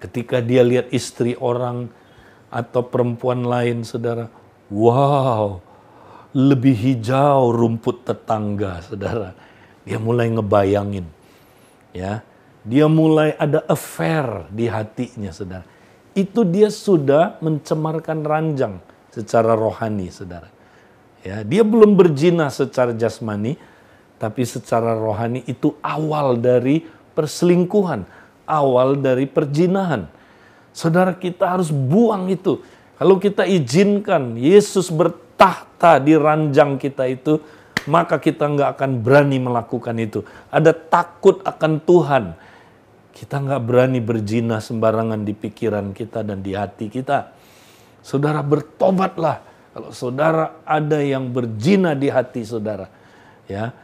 Ketika 0.00 0.40
dia 0.40 0.64
lihat 0.64 0.88
istri 0.90 1.36
orang 1.36 1.92
atau 2.48 2.80
perempuan 2.88 3.44
lain, 3.44 3.84
saudara, 3.84 4.32
wow, 4.72 5.60
lebih 6.32 6.72
hijau 6.72 7.52
rumput 7.52 8.08
tetangga, 8.08 8.80
saudara. 8.80 9.36
Dia 9.84 10.00
mulai 10.00 10.32
ngebayangin, 10.32 11.04
ya, 11.92 12.24
dia 12.64 12.88
mulai 12.88 13.36
ada 13.36 13.60
affair 13.68 14.48
di 14.48 14.64
hatinya, 14.64 15.28
saudara 15.28 15.68
itu 16.14 16.46
dia 16.46 16.70
sudah 16.70 17.42
mencemarkan 17.42 18.22
ranjang 18.22 18.78
secara 19.10 19.58
rohani, 19.58 20.08
saudara. 20.14 20.46
Ya, 21.24 21.40
dia 21.40 21.64
belum 21.64 21.96
berzina 21.96 22.52
secara 22.52 22.92
jasmani, 22.92 23.56
Tapi 24.14 24.46
secara 24.46 24.94
rohani 24.94 25.42
itu 25.44 25.74
awal 25.82 26.38
dari 26.38 26.86
perselingkuhan, 27.18 28.06
awal 28.46 28.96
dari 28.96 29.26
perjinahan. 29.26 30.06
Saudara 30.70 31.12
kita 31.12 31.50
harus 31.50 31.68
buang 31.68 32.30
itu. 32.30 32.62
Kalau 32.94 33.18
kita 33.18 33.42
izinkan 33.44 34.38
Yesus 34.38 34.88
bertahta 34.88 35.98
di 35.98 36.14
ranjang 36.14 36.78
kita 36.78 37.10
itu, 37.10 37.42
maka 37.90 38.16
kita 38.16 38.48
nggak 38.48 38.70
akan 38.78 38.90
berani 39.02 39.38
melakukan 39.42 39.98
itu. 39.98 40.22
Ada 40.48 40.72
takut 40.72 41.42
akan 41.44 41.82
Tuhan. 41.82 42.24
Kita 43.14 43.42
nggak 43.42 43.62
berani 43.62 44.00
berzina 44.02 44.58
sembarangan 44.58 45.26
di 45.26 45.34
pikiran 45.36 45.90
kita 45.94 46.22
dan 46.26 46.40
di 46.40 46.54
hati 46.54 46.86
kita. 46.88 47.34
Saudara 48.00 48.40
bertobatlah. 48.40 49.53
Kalau 49.74 49.90
saudara 49.90 50.62
ada 50.62 51.02
yang 51.02 51.34
berzina 51.34 51.98
di 51.98 52.06
hati 52.06 52.46
saudara, 52.46 52.86
ya 53.50 53.74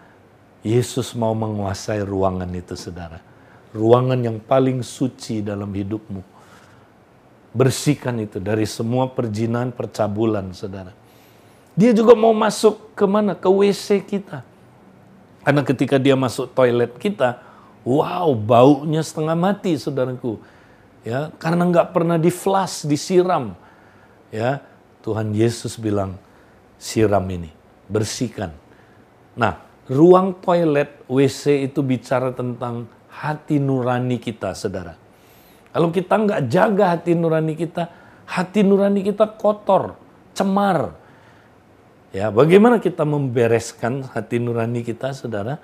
Yesus 0.62 1.18
mau 1.18 1.35
menguasai 1.35 2.06
ruangan 2.06 2.47
itu 2.54 2.78
saudara. 2.78 3.18
Ruangan 3.75 4.23
yang 4.23 4.38
paling 4.38 4.87
suci 4.87 5.42
dalam 5.42 5.66
hidupmu. 5.75 6.23
Bersihkan 7.50 8.23
itu 8.23 8.38
dari 8.38 8.62
semua 8.70 9.11
perjinahan, 9.11 9.75
percabulan 9.75 10.54
saudara. 10.54 10.94
Dia 11.75 11.90
juga 11.90 12.14
mau 12.14 12.30
masuk 12.30 12.94
ke 12.94 13.04
mana? 13.11 13.35
Ke 13.35 13.50
WC 13.50 14.06
kita. 14.06 14.47
Karena 15.42 15.66
ketika 15.66 15.99
dia 15.99 16.14
masuk 16.14 16.54
toilet 16.54 16.94
kita, 17.02 17.42
wow, 17.82 18.30
baunya 18.37 19.02
setengah 19.02 19.35
mati, 19.35 19.75
saudaraku. 19.75 20.38
Ya, 21.02 21.32
karena 21.40 21.66
nggak 21.66 21.90
pernah 21.97 22.20
di 22.20 22.28
flush, 22.28 22.85
disiram. 22.85 23.56
Ya, 24.30 24.62
Tuhan 25.00 25.33
Yesus 25.33 25.80
bilang, 25.80 26.21
siram 26.76 27.25
ini, 27.28 27.49
bersihkan. 27.88 28.52
Nah, 29.37 29.61
ruang 29.88 30.37
toilet 30.40 31.04
WC 31.09 31.71
itu 31.71 31.80
bicara 31.80 32.33
tentang 32.33 32.88
hati 33.09 33.57
nurani 33.57 34.21
kita, 34.21 34.52
saudara. 34.52 34.95
Kalau 35.71 35.88
kita 35.95 36.14
nggak 36.19 36.40
jaga 36.50 36.85
hati 36.99 37.12
nurani 37.14 37.54
kita, 37.54 37.83
hati 38.26 38.61
nurani 38.66 39.00
kita 39.07 39.26
kotor, 39.38 39.97
cemar, 40.35 41.00
Ya, 42.11 42.26
bagaimana 42.26 42.83
kita 42.83 43.07
membereskan 43.07 44.02
hati 44.02 44.42
nurani 44.42 44.83
kita, 44.83 45.14
saudara? 45.14 45.62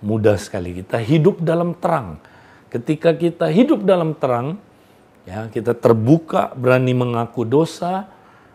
Mudah 0.00 0.40
sekali 0.40 0.80
kita 0.80 0.96
hidup 0.96 1.44
dalam 1.44 1.76
terang. 1.76 2.16
Ketika 2.72 3.12
kita 3.12 3.52
hidup 3.52 3.84
dalam 3.84 4.16
terang, 4.16 4.56
ya 5.28 5.52
kita 5.52 5.76
terbuka, 5.76 6.56
berani 6.56 6.96
mengaku 6.96 7.44
dosa 7.44 8.08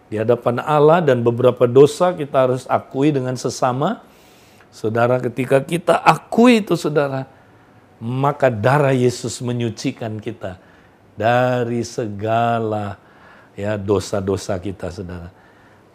di 0.07 0.15
hadapan 0.15 0.63
Allah 0.63 1.03
dan 1.03 1.19
beberapa 1.19 1.67
dosa 1.67 2.15
kita 2.15 2.47
harus 2.47 2.63
akui 2.67 3.11
dengan 3.11 3.35
sesama. 3.35 4.03
Saudara, 4.71 5.19
ketika 5.19 5.59
kita 5.59 5.99
akui 5.99 6.63
itu, 6.63 6.79
saudara, 6.79 7.27
maka 7.99 8.47
darah 8.47 8.95
Yesus 8.95 9.41
menyucikan 9.43 10.21
kita 10.21 10.61
dari 11.17 11.81
segala 11.83 12.95
ya 13.57 13.75
dosa-dosa 13.75 14.55
kita, 14.61 14.93
saudara. 14.93 15.33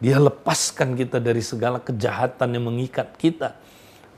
Dia 0.02 0.18
lepaskan 0.18 0.98
kita 0.98 1.22
dari 1.22 1.38
segala 1.40 1.78
kejahatan 1.78 2.58
yang 2.58 2.66
mengikat 2.66 3.14
kita. 3.14 3.54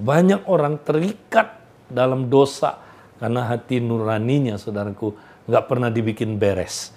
Banyak 0.01 0.49
orang 0.49 0.81
terikat 0.81 1.61
dalam 1.93 2.33
dosa 2.33 2.81
karena 3.21 3.47
hati 3.47 3.79
nuraninya, 3.79 4.57
saudaraku, 4.57 5.13
nggak 5.45 5.65
pernah 5.69 5.93
dibikin 5.93 6.41
beres. 6.41 6.91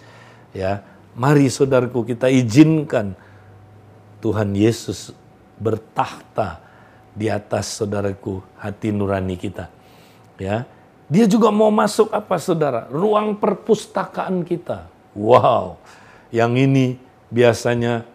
Ya, 0.56 0.82
mari 1.18 1.50
saudaraku 1.50 2.06
kita 2.06 2.30
izinkan 2.30 3.18
Tuhan 4.22 4.54
Yesus 4.54 5.12
bertahta 5.58 6.62
di 7.18 7.28
atas 7.28 7.82
saudaraku 7.82 8.46
hati 8.62 8.94
nurani 8.94 9.36
kita. 9.36 9.74
Ya, 10.38 10.70
dia 11.10 11.26
juga 11.26 11.50
mau 11.50 11.74
masuk 11.74 12.14
apa 12.14 12.38
saudara? 12.38 12.86
Ruang 12.94 13.34
perpustakaan 13.42 14.46
kita. 14.46 14.86
Wow, 15.18 15.82
yang 16.30 16.54
ini 16.54 17.02
biasanya 17.34 18.06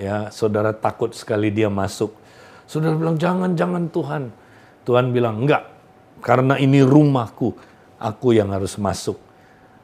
Ya, 0.00 0.32
saudara 0.32 0.72
takut 0.72 1.12
sekali 1.12 1.52
dia 1.52 1.68
masuk. 1.68 2.16
Saudara 2.64 2.96
bilang, 2.96 3.20
jangan, 3.20 3.52
jangan 3.52 3.84
Tuhan. 3.92 4.32
Tuhan 4.88 5.12
bilang, 5.12 5.44
enggak. 5.44 5.68
Karena 6.24 6.56
ini 6.56 6.80
rumahku, 6.80 7.52
aku 8.00 8.32
yang 8.32 8.48
harus 8.48 8.80
masuk. 8.80 9.20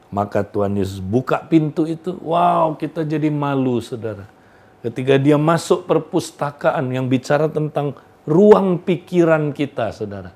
Maka 0.07 0.43
Tuhan 0.45 0.79
Yesus 0.79 1.03
buka 1.03 1.43
pintu 1.43 1.83
itu. 1.83 2.15
Wow, 2.23 2.79
kita 2.79 3.03
jadi 3.03 3.27
malu, 3.27 3.83
saudara. 3.83 4.25
Ketika 4.79 5.19
dia 5.19 5.35
masuk 5.35 5.83
perpustakaan 5.83 6.87
yang 6.93 7.11
bicara 7.11 7.51
tentang 7.51 7.97
ruang 8.23 8.79
pikiran 8.79 9.51
kita, 9.51 9.91
saudara. 9.91 10.31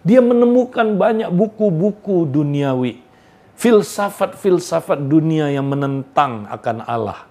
Dia 0.00 0.24
menemukan 0.24 0.96
banyak 0.96 1.28
buku-buku 1.28 2.24
duniawi. 2.24 3.04
Filsafat-filsafat 3.60 5.04
dunia 5.04 5.52
yang 5.52 5.68
menentang 5.68 6.48
akan 6.48 6.80
Allah 6.88 7.28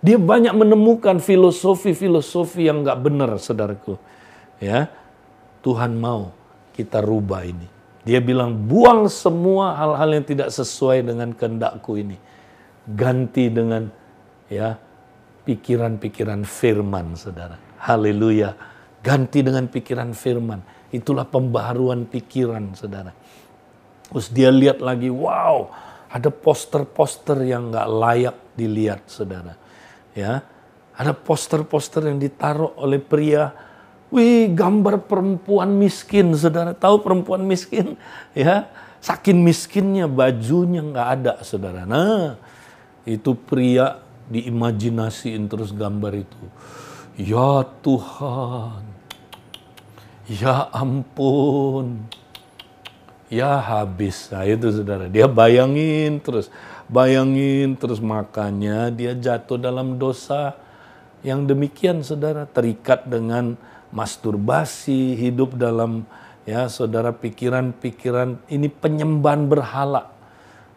dia 0.00 0.16
banyak 0.16 0.56
menemukan 0.56 1.20
filosofi-filosofi 1.20 2.72
yang 2.72 2.80
nggak 2.80 3.00
benar, 3.04 3.30
saudaraku. 3.36 4.00
Ya, 4.56 4.88
Tuhan 5.60 6.00
mau 6.00 6.32
kita 6.72 7.04
rubah 7.04 7.44
ini. 7.44 7.68
Dia 8.04 8.20
bilang 8.20 8.56
buang 8.56 9.06
semua 9.12 9.76
hal-hal 9.76 10.20
yang 10.20 10.24
tidak 10.24 10.48
sesuai 10.48 11.04
dengan 11.04 11.36
kehendakku 11.36 12.00
ini. 12.00 12.16
Ganti 12.88 13.52
dengan 13.52 13.92
ya 14.48 14.76
pikiran-pikiran 15.44 16.42
firman, 16.48 17.14
saudara. 17.14 17.60
Haleluya. 17.80 18.56
Ganti 19.04 19.44
dengan 19.44 19.68
pikiran 19.68 20.16
firman. 20.16 20.64
Itulah 20.90 21.28
pembaharuan 21.28 22.08
pikiran, 22.08 22.72
saudara. 22.72 23.12
Terus 24.10 24.26
dia 24.32 24.50
lihat 24.50 24.82
lagi, 24.82 25.12
wow, 25.12 25.70
ada 26.10 26.32
poster-poster 26.32 27.38
yang 27.46 27.70
nggak 27.70 27.88
layak 27.88 28.36
dilihat, 28.58 29.06
saudara 29.06 29.60
ya 30.14 30.42
ada 30.96 31.12
poster-poster 31.16 32.10
yang 32.10 32.18
ditaruh 32.20 32.76
oleh 32.76 33.00
pria 33.00 33.48
wih 34.10 34.50
gambar 34.52 35.06
perempuan 35.06 35.72
miskin 35.74 36.34
saudara. 36.36 36.76
Tahu 36.76 37.02
perempuan 37.02 37.42
miskin? 37.46 37.96
Ya 38.36 38.68
saking 39.00 39.40
miskinnya 39.40 40.04
bajunya 40.10 40.84
nggak 40.84 41.08
ada 41.20 41.32
saudara. 41.40 41.88
Nah 41.88 42.36
itu 43.08 43.32
pria 43.32 44.02
diimajinasiin 44.28 45.48
terus 45.48 45.72
gambar 45.72 46.12
itu. 46.26 46.44
Ya 47.16 47.64
Tuhan 47.80 48.84
ya 50.28 50.68
ampun. 50.70 52.04
Ya 53.30 53.62
habis. 53.62 54.26
Nah 54.34 54.42
itu 54.42 54.68
saudara. 54.74 55.06
Dia 55.06 55.30
bayangin 55.30 56.18
terus 56.18 56.50
Bayangin 56.90 57.78
terus. 57.78 58.02
Makannya 58.02 58.90
dia 58.90 59.14
jatuh 59.14 59.54
dalam 59.54 59.94
dosa 59.94 60.58
yang 61.22 61.46
demikian 61.46 62.02
saudara. 62.02 62.50
Terikat 62.50 63.06
dengan 63.06 63.54
masturbasi 63.90 65.18
hidup 65.18 65.58
dalam 65.58 66.06
ya 66.46 66.66
saudara 66.70 67.10
pikiran-pikiran 67.14 68.38
ini 68.50 68.70
penyembahan 68.70 69.50
berhala 69.50 70.10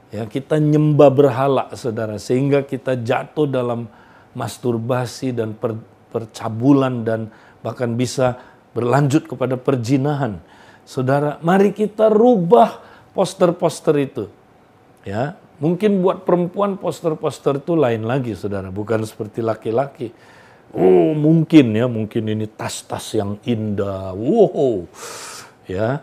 ya 0.10 0.26
kita 0.26 0.58
nyembah 0.58 1.10
berhala 1.14 1.64
saudara 1.78 2.18
sehingga 2.18 2.66
kita 2.66 3.00
jatuh 3.00 3.50
dalam 3.50 3.90
masturbasi 4.34 5.34
dan 5.34 5.54
per, 5.54 5.78
percabulan 6.10 7.06
dan 7.06 7.30
bahkan 7.62 7.94
bisa 7.94 8.38
berlanjut 8.74 9.30
kepada 9.30 9.56
perjinahan 9.58 10.42
saudara 10.84 11.38
mari 11.46 11.70
kita 11.74 12.10
rubah 12.10 12.82
poster-poster 13.14 13.96
itu 14.02 14.26
ya 15.06 15.38
Mungkin 15.62 16.04
buat 16.04 16.28
perempuan 16.28 16.76
poster-poster 16.76 17.64
itu 17.64 17.80
lain 17.80 18.04
lagi, 18.04 18.36
saudara. 18.36 18.68
Bukan 18.68 19.06
seperti 19.08 19.40
laki-laki. 19.40 20.12
Oh, 20.72 21.12
mungkin 21.12 21.76
ya, 21.76 21.92
mungkin 21.92 22.24
ini 22.32 22.48
tas-tas 22.48 23.12
yang 23.18 23.36
indah. 23.44 24.16
Wow, 24.16 24.88
ya, 25.68 26.00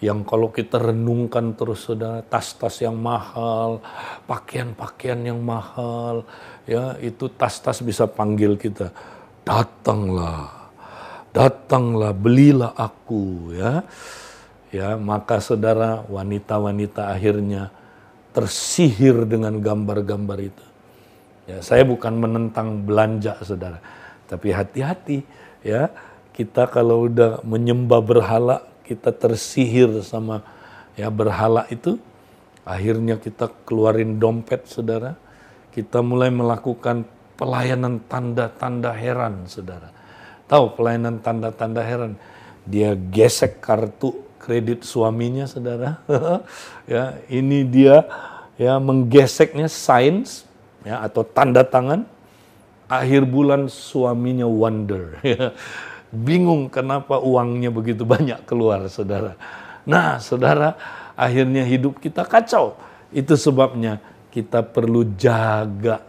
yang 0.00 0.24
kalau 0.24 0.48
kita 0.48 0.80
renungkan 0.80 1.52
terus, 1.52 1.84
saudara, 1.84 2.24
tas-tas 2.24 2.80
yang 2.80 2.96
mahal, 2.96 3.84
pakaian-pakaian 4.24 5.20
yang 5.20 5.40
mahal, 5.40 6.24
ya, 6.64 6.96
itu 7.04 7.28
tas-tas 7.28 7.84
bisa 7.84 8.08
panggil 8.08 8.56
kita. 8.56 8.92
Datanglah, 9.44 10.72
datanglah, 11.36 12.16
belilah 12.16 12.72
aku, 12.76 13.54
ya. 13.56 13.84
Ya, 14.70 14.94
maka 14.94 15.42
saudara, 15.42 16.06
wanita-wanita 16.06 17.10
akhirnya 17.10 17.68
tersihir 18.30 19.26
dengan 19.26 19.58
gambar-gambar 19.58 20.38
itu. 20.38 20.66
Ya, 21.50 21.58
saya 21.60 21.82
bukan 21.82 22.14
menentang 22.14 22.86
belanja, 22.86 23.34
saudara, 23.42 23.82
tapi 24.30 24.54
hati-hati 24.54 25.26
ya. 25.66 25.90
Kita 26.30 26.70
kalau 26.70 27.10
udah 27.10 27.42
menyembah 27.42 28.00
berhala, 28.00 28.62
kita 28.86 29.10
tersihir 29.10 30.00
sama 30.06 30.40
ya 30.94 31.10
berhala 31.10 31.66
itu, 31.68 31.98
akhirnya 32.64 33.18
kita 33.18 33.50
keluarin 33.66 34.16
dompet, 34.16 34.64
saudara. 34.70 35.18
Kita 35.74 36.00
mulai 36.00 36.32
melakukan 36.32 37.04
pelayanan 37.34 38.00
tanda-tanda 38.08 38.94
heran, 38.94 39.44
saudara. 39.50 39.92
Tahu 40.48 40.78
pelayanan 40.78 41.20
tanda-tanda 41.20 41.82
heran? 41.84 42.14
dia 42.70 42.94
gesek 42.94 43.62
kartu 43.62 44.14
kredit 44.40 44.84
suaminya, 44.84 45.44
saudara. 45.44 46.00
ya, 46.90 47.18
ini 47.28 47.64
dia 47.64 48.04
ya 48.60 48.76
menggeseknya 48.76 49.68
sains 49.68 50.44
ya 50.84 51.00
atau 51.04 51.24
tanda 51.24 51.64
tangan. 51.64 52.04
Akhir 52.90 53.22
bulan 53.22 53.70
suaminya 53.70 54.50
wonder. 54.50 55.22
Bingung 56.10 56.66
kenapa 56.66 57.22
uangnya 57.22 57.70
begitu 57.70 58.02
banyak 58.02 58.42
keluar, 58.42 58.82
saudara. 58.90 59.38
Nah, 59.86 60.18
saudara, 60.18 60.74
akhirnya 61.14 61.62
hidup 61.62 62.02
kita 62.02 62.26
kacau. 62.26 62.74
Itu 63.14 63.38
sebabnya 63.38 64.02
kita 64.34 64.66
perlu 64.66 65.06
jaga, 65.14 66.02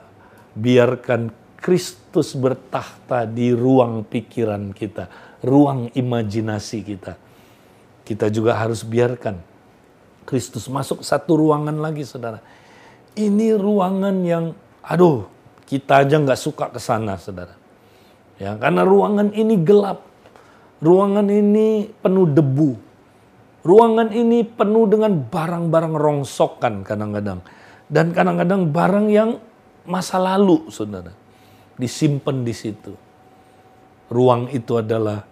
biarkan 0.57 1.29
Kristus 1.61 2.33
bertahta 2.33 3.29
di 3.29 3.53
ruang 3.53 4.01
pikiran 4.01 4.73
kita, 4.73 5.05
ruang 5.45 5.93
imajinasi 5.93 6.81
kita. 6.81 7.13
Kita 8.01 8.33
juga 8.33 8.57
harus 8.57 8.81
biarkan 8.81 9.37
Kristus 10.25 10.65
masuk 10.65 11.05
satu 11.05 11.37
ruangan 11.37 11.77
lagi, 11.77 12.01
saudara. 12.01 12.41
Ini 13.13 13.53
ruangan 13.53 14.15
yang, 14.25 14.45
aduh, 14.81 15.29
kita 15.71 16.03
aja 16.03 16.19
nggak 16.19 16.35
suka 16.35 16.67
ke 16.67 16.83
sana, 16.83 17.15
saudara. 17.15 17.55
Ya, 18.35 18.59
karena 18.59 18.83
ruangan 18.83 19.31
ini 19.31 19.55
gelap, 19.63 20.03
ruangan 20.83 21.31
ini 21.31 21.87
penuh 22.03 22.27
debu, 22.27 22.75
ruangan 23.63 24.11
ini 24.11 24.43
penuh 24.43 24.83
dengan 24.91 25.15
barang-barang 25.15 25.95
rongsokan 25.95 26.83
kadang-kadang, 26.83 27.39
dan 27.87 28.11
kadang-kadang 28.11 28.67
barang 28.67 29.07
yang 29.07 29.39
masa 29.87 30.19
lalu, 30.19 30.67
saudara 30.67 31.21
disimpan 31.81 32.45
di 32.45 32.53
situ. 32.53 32.93
Ruang 34.13 34.53
itu 34.53 34.77
adalah 34.77 35.25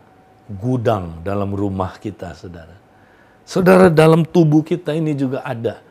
gudang 0.49 1.21
dalam 1.21 1.53
rumah 1.53 2.01
kita, 2.01 2.33
saudara. 2.33 2.73
Saudara, 3.45 3.93
dalam 3.93 4.25
tubuh 4.25 4.65
kita 4.65 4.97
ini 4.97 5.13
juga 5.13 5.45
ada. 5.45 5.85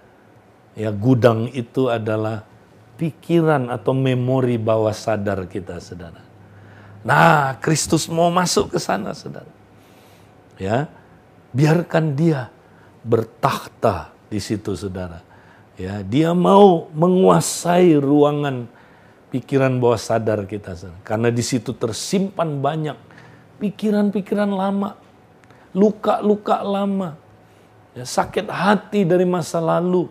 Ya, 0.74 0.90
gudang 0.90 1.46
itu 1.54 1.86
adalah 1.86 2.47
pikiran 2.98 3.70
atau 3.70 3.94
memori 3.94 4.58
bawah 4.58 4.92
sadar 4.92 5.46
kita, 5.46 5.78
saudara. 5.78 6.20
Nah, 7.06 7.54
Kristus 7.62 8.10
mau 8.10 8.28
masuk 8.28 8.74
ke 8.74 8.78
sana, 8.82 9.14
saudara. 9.14 9.48
Ya, 10.58 10.90
biarkan 11.54 12.18
dia 12.18 12.50
bertakhta 13.06 14.10
di 14.26 14.42
situ, 14.42 14.74
saudara. 14.74 15.22
Ya, 15.78 16.02
dia 16.02 16.34
mau 16.34 16.90
menguasai 16.90 17.94
ruangan 18.02 18.66
pikiran 19.30 19.78
bawah 19.78 19.96
sadar 19.96 20.42
kita. 20.50 20.74
Karena 21.06 21.30
di 21.30 21.40
situ 21.46 21.70
tersimpan 21.70 22.58
banyak 22.58 22.98
pikiran-pikiran 23.62 24.50
lama, 24.50 24.98
luka-luka 25.70 26.66
lama, 26.66 27.14
ya, 27.94 28.02
sakit 28.02 28.50
hati 28.50 29.06
dari 29.06 29.22
masa 29.22 29.62
lalu, 29.62 30.10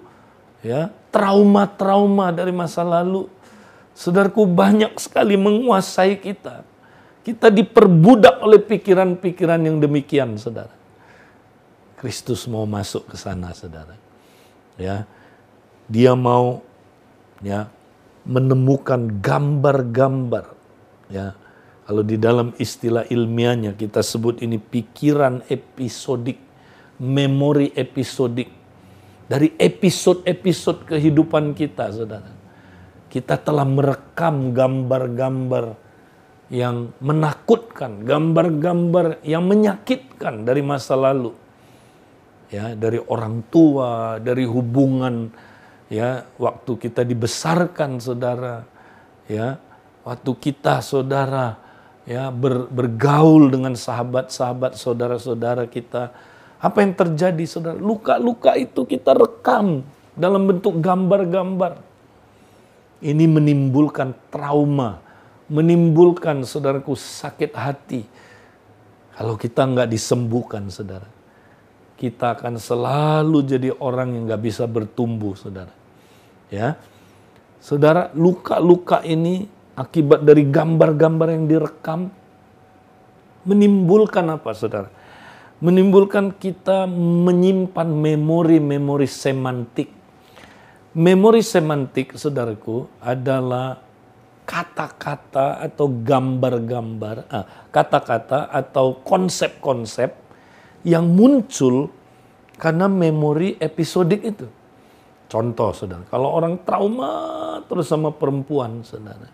ya, 0.64 0.88
trauma-trauma 1.18 2.30
dari 2.30 2.54
masa 2.54 2.86
lalu. 2.86 3.26
Saudaraku 3.98 4.46
banyak 4.46 4.94
sekali 5.02 5.34
menguasai 5.34 6.22
kita. 6.22 6.62
Kita 7.26 7.50
diperbudak 7.50 8.46
oleh 8.46 8.62
pikiran-pikiran 8.62 9.66
yang 9.66 9.82
demikian, 9.82 10.38
saudara. 10.38 10.72
Kristus 11.98 12.46
mau 12.46 12.70
masuk 12.70 13.10
ke 13.10 13.18
sana, 13.18 13.50
saudara. 13.58 13.98
Ya, 14.78 15.10
dia 15.90 16.14
mau 16.14 16.62
ya 17.42 17.74
menemukan 18.28 19.24
gambar-gambar 19.24 20.52
ya 21.08 21.34
kalau 21.88 22.04
di 22.04 22.20
dalam 22.20 22.52
istilah 22.60 23.08
ilmiahnya 23.08 23.80
kita 23.80 24.04
sebut 24.04 24.44
ini 24.44 24.60
pikiran 24.60 25.48
episodik 25.48 26.36
memori 27.00 27.72
episodik 27.72 28.52
dari 29.28 29.52
episode-episode 29.60 30.88
kehidupan 30.88 31.52
kita 31.52 31.92
saudara. 31.92 32.32
Kita 33.08 33.40
telah 33.40 33.68
merekam 33.68 34.56
gambar-gambar 34.56 35.88
yang 36.48 36.96
menakutkan 37.04 38.08
gambar-gambar 38.08 39.20
yang 39.28 39.44
menyakitkan 39.44 40.48
dari 40.48 40.64
masa 40.64 40.96
lalu. 40.96 41.36
Ya 42.48 42.72
dari 42.72 43.04
orang 43.04 43.44
tua 43.52 44.24
dari 44.24 44.48
hubungan 44.48 45.28
ya 45.92 46.24
waktu 46.40 46.80
kita 46.80 47.04
dibesarkan 47.04 48.00
saudara. 48.00 48.64
Ya 49.28 49.60
waktu 50.08 50.32
kita 50.40 50.80
saudara 50.80 51.60
ya 52.08 52.32
ber, 52.32 52.72
bergaul 52.72 53.52
dengan 53.52 53.76
sahabat-sahabat 53.76 54.80
saudara-saudara 54.80 55.68
kita 55.68 56.16
apa 56.58 56.78
yang 56.82 56.94
terjadi 56.98 57.44
saudara 57.46 57.78
luka-luka 57.78 58.58
itu 58.58 58.86
kita 58.86 59.14
rekam 59.14 59.86
dalam 60.18 60.50
bentuk 60.50 60.78
gambar-gambar 60.82 61.78
ini 63.02 63.26
menimbulkan 63.30 64.18
trauma 64.34 65.02
menimbulkan 65.48 66.42
saudaraku 66.44 66.98
sakit 66.98 67.52
hati 67.54 68.02
kalau 69.14 69.38
kita 69.38 69.64
nggak 69.66 69.90
disembuhkan 69.90 70.66
saudara 70.74 71.18
kita 71.98 72.38
akan 72.38 72.62
selalu 72.62 73.42
jadi 73.42 73.70
orang 73.82 74.14
yang 74.14 74.30
nggak 74.30 74.44
bisa 74.46 74.70
bertumbuh, 74.70 75.34
saudara. 75.34 75.74
Ya, 76.54 76.78
saudara, 77.58 78.14
luka-luka 78.14 79.02
ini 79.02 79.50
akibat 79.74 80.22
dari 80.22 80.46
gambar-gambar 80.46 81.34
yang 81.34 81.50
direkam 81.50 82.14
menimbulkan 83.44 84.30
apa, 84.30 84.54
saudara? 84.54 84.94
Menimbulkan 85.58 86.38
kita 86.38 86.86
menyimpan 86.86 87.90
memori-memori 87.90 89.10
semantik. 89.10 89.90
Memori 90.94 91.42
semantik, 91.42 92.14
saudaraku, 92.14 92.86
adalah 93.02 93.82
kata-kata 94.46 95.60
atau 95.66 95.90
gambar-gambar, 95.90 97.16
ah, 97.34 97.46
kata-kata 97.74 98.54
atau 98.54 99.02
konsep-konsep 99.02 100.14
yang 100.86 101.10
muncul 101.10 101.90
karena 102.62 102.86
memori 102.86 103.58
episodik 103.58 104.24
itu. 104.30 104.46
Contoh, 105.28 105.74
saudara, 105.74 106.06
kalau 106.08 106.38
orang 106.38 106.62
trauma 106.64 107.12
terus 107.66 107.90
sama 107.90 108.14
perempuan, 108.14 108.86
saudara, 108.86 109.28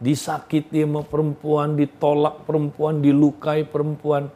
disakiti 0.00 0.82
sama 0.82 1.04
perempuan, 1.04 1.76
ditolak 1.76 2.48
perempuan, 2.48 2.98
dilukai 2.98 3.62
perempuan, 3.62 4.32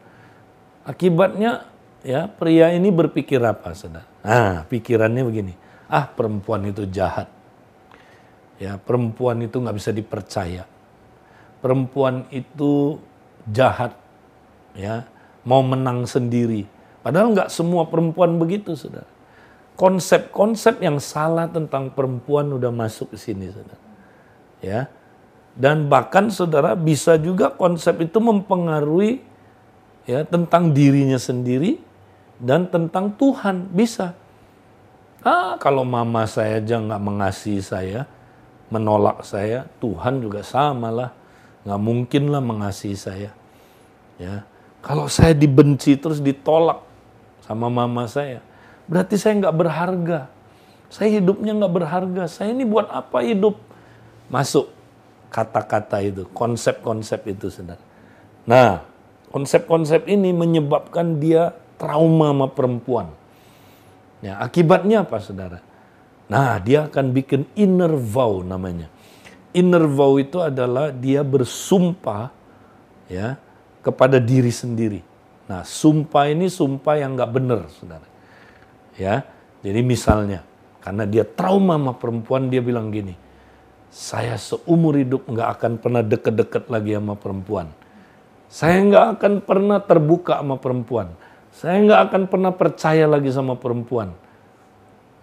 akibatnya 0.88 1.68
ya 2.00 2.24
pria 2.24 2.72
ini 2.72 2.88
berpikir 2.88 3.36
apa, 3.44 3.76
saudara? 3.76 4.08
Ah, 4.24 4.64
pikirannya 4.64 5.20
begini, 5.20 5.52
ah 5.84 6.08
perempuan 6.08 6.64
itu 6.64 6.88
jahat, 6.88 7.28
ya 8.56 8.80
perempuan 8.80 9.44
itu 9.44 9.60
nggak 9.60 9.76
bisa 9.76 9.92
dipercaya, 9.92 10.64
perempuan 11.60 12.24
itu 12.32 12.96
jahat, 13.44 13.92
ya 14.72 15.04
mau 15.44 15.60
menang 15.60 16.08
sendiri. 16.08 16.64
Padahal 17.04 17.36
nggak 17.36 17.52
semua 17.52 17.84
perempuan 17.84 18.40
begitu, 18.40 18.72
saudara. 18.72 19.06
Konsep-konsep 19.78 20.82
yang 20.82 20.98
salah 20.98 21.46
tentang 21.46 21.94
perempuan 21.94 22.50
udah 22.50 22.74
masuk 22.74 23.14
ke 23.14 23.18
sini, 23.20 23.46
saudara. 23.52 23.80
Ya, 24.58 24.90
dan 25.54 25.86
bahkan 25.86 26.30
saudara 26.30 26.74
bisa 26.74 27.14
juga 27.18 27.50
konsep 27.54 27.98
itu 28.02 28.18
mempengaruhi 28.18 29.27
ya 30.08 30.24
tentang 30.24 30.72
dirinya 30.72 31.20
sendiri 31.20 31.76
dan 32.40 32.64
tentang 32.72 33.12
Tuhan 33.12 33.68
bisa. 33.68 34.16
Ah, 35.20 35.60
kalau 35.60 35.84
mama 35.84 36.24
saya 36.24 36.56
aja 36.62 36.80
nggak 36.80 37.02
mengasihi 37.04 37.60
saya, 37.60 38.08
menolak 38.72 39.20
saya, 39.26 39.68
Tuhan 39.76 40.24
juga 40.24 40.40
sama 40.40 40.88
lah, 40.88 41.10
nggak 41.68 41.80
mungkin 41.82 42.32
lah 42.32 42.40
mengasihi 42.40 42.96
saya. 42.96 43.30
Ya, 44.16 44.48
kalau 44.80 45.10
saya 45.10 45.36
dibenci 45.36 46.00
terus 46.00 46.24
ditolak 46.24 46.80
sama 47.44 47.68
mama 47.68 48.08
saya, 48.08 48.40
berarti 48.88 49.20
saya 49.20 49.36
nggak 49.44 49.56
berharga. 49.58 50.20
Saya 50.88 51.20
hidupnya 51.20 51.52
nggak 51.52 51.74
berharga. 51.84 52.24
Saya 52.24 52.56
ini 52.56 52.64
buat 52.64 52.88
apa 52.88 53.20
hidup? 53.20 53.60
Masuk 54.32 54.72
kata-kata 55.28 56.00
itu, 56.00 56.24
konsep-konsep 56.32 57.20
itu, 57.28 57.52
saudara. 57.52 57.82
Nah, 58.48 58.87
konsep-konsep 59.30 60.08
ini 60.08 60.32
menyebabkan 60.32 61.20
dia 61.20 61.56
trauma 61.78 62.32
sama 62.34 62.46
perempuan. 62.50 63.08
Ya, 64.18 64.36
akibatnya 64.42 65.06
apa, 65.06 65.22
saudara? 65.22 65.62
Nah, 66.28 66.58
dia 66.60 66.90
akan 66.90 67.14
bikin 67.14 67.46
inner 67.54 67.94
vow 67.94 68.42
namanya. 68.42 68.90
Inner 69.54 69.86
vow 69.88 70.18
itu 70.20 70.42
adalah 70.42 70.92
dia 70.92 71.24
bersumpah, 71.24 72.34
ya, 73.08 73.38
kepada 73.80 74.20
diri 74.20 74.52
sendiri. 74.52 75.00
Nah, 75.48 75.64
sumpah 75.64 76.28
ini 76.28 76.52
sumpah 76.52 77.00
yang 77.00 77.16
nggak 77.16 77.32
benar, 77.32 77.60
saudara. 77.72 78.04
Ya, 78.98 79.24
jadi 79.64 79.80
misalnya, 79.80 80.44
karena 80.84 81.08
dia 81.08 81.24
trauma 81.24 81.80
sama 81.80 81.94
perempuan, 81.96 82.52
dia 82.52 82.60
bilang 82.60 82.92
gini, 82.92 83.16
saya 83.88 84.36
seumur 84.36 85.00
hidup 85.00 85.24
nggak 85.24 85.48
akan 85.56 85.72
pernah 85.80 86.02
deket-deket 86.04 86.68
lagi 86.68 86.92
sama 86.92 87.16
perempuan. 87.16 87.72
Saya 88.48 88.80
nggak 88.80 89.06
akan 89.16 89.32
pernah 89.44 89.78
terbuka 89.78 90.40
sama 90.40 90.56
perempuan. 90.56 91.12
Saya 91.52 91.84
nggak 91.84 92.00
akan 92.08 92.22
pernah 92.32 92.52
percaya 92.52 93.04
lagi 93.04 93.28
sama 93.28 93.60
perempuan. 93.60 94.16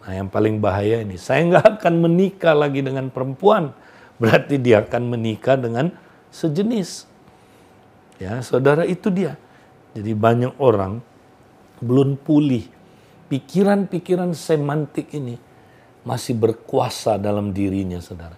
Nah 0.06 0.14
yang 0.14 0.30
paling 0.30 0.62
bahaya 0.62 1.02
ini, 1.02 1.18
saya 1.18 1.42
nggak 1.50 1.66
akan 1.82 1.94
menikah 2.06 2.54
lagi 2.54 2.86
dengan 2.86 3.10
perempuan. 3.10 3.74
Berarti 4.22 4.62
dia 4.62 4.86
akan 4.86 5.12
menikah 5.12 5.58
dengan 5.58 5.92
sejenis. 6.30 7.10
Ya, 8.22 8.40
saudara 8.40 8.88
itu 8.88 9.12
dia. 9.12 9.36
Jadi 9.92 10.16
banyak 10.16 10.56
orang 10.62 11.04
belum 11.84 12.16
pulih. 12.20 12.64
Pikiran-pikiran 13.26 14.32
semantik 14.38 15.12
ini 15.18 15.36
masih 16.06 16.38
berkuasa 16.38 17.18
dalam 17.18 17.52
dirinya, 17.52 17.98
saudara. 18.00 18.38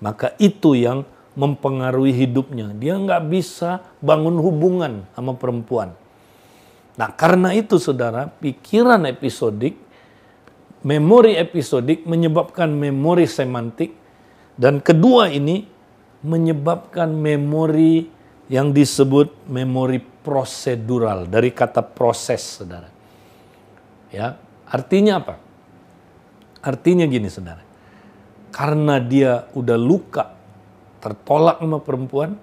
Maka 0.00 0.32
itu 0.40 0.78
yang 0.78 1.04
mempengaruhi 1.38 2.14
hidupnya. 2.14 2.74
Dia 2.74 2.98
nggak 2.98 3.22
bisa 3.30 3.84
bangun 4.02 4.38
hubungan 4.42 5.06
sama 5.14 5.34
perempuan. 5.38 5.94
Nah 6.98 7.10
karena 7.14 7.54
itu 7.54 7.78
saudara, 7.78 8.28
pikiran 8.28 9.06
episodik, 9.06 9.78
memori 10.82 11.38
episodik 11.38 12.04
menyebabkan 12.04 12.72
memori 12.72 13.24
semantik, 13.30 13.94
dan 14.58 14.82
kedua 14.84 15.30
ini 15.32 15.64
menyebabkan 16.20 17.14
memori 17.16 18.10
yang 18.50 18.74
disebut 18.74 19.48
memori 19.48 20.02
prosedural 20.02 21.24
dari 21.30 21.54
kata 21.54 21.80
proses, 21.80 22.60
saudara. 22.60 22.90
Ya, 24.10 24.36
artinya 24.66 25.22
apa? 25.22 25.34
Artinya 26.60 27.06
gini, 27.06 27.30
saudara. 27.30 27.62
Karena 28.50 28.98
dia 28.98 29.48
udah 29.54 29.78
luka, 29.78 30.34
tertolak 31.00 31.58
sama 31.58 31.80
perempuan, 31.80 32.36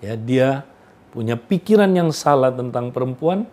ya 0.00 0.16
dia 0.16 0.64
punya 1.12 1.36
pikiran 1.36 1.92
yang 1.92 2.10
salah 2.10 2.50
tentang 2.50 2.90
perempuan, 2.90 3.44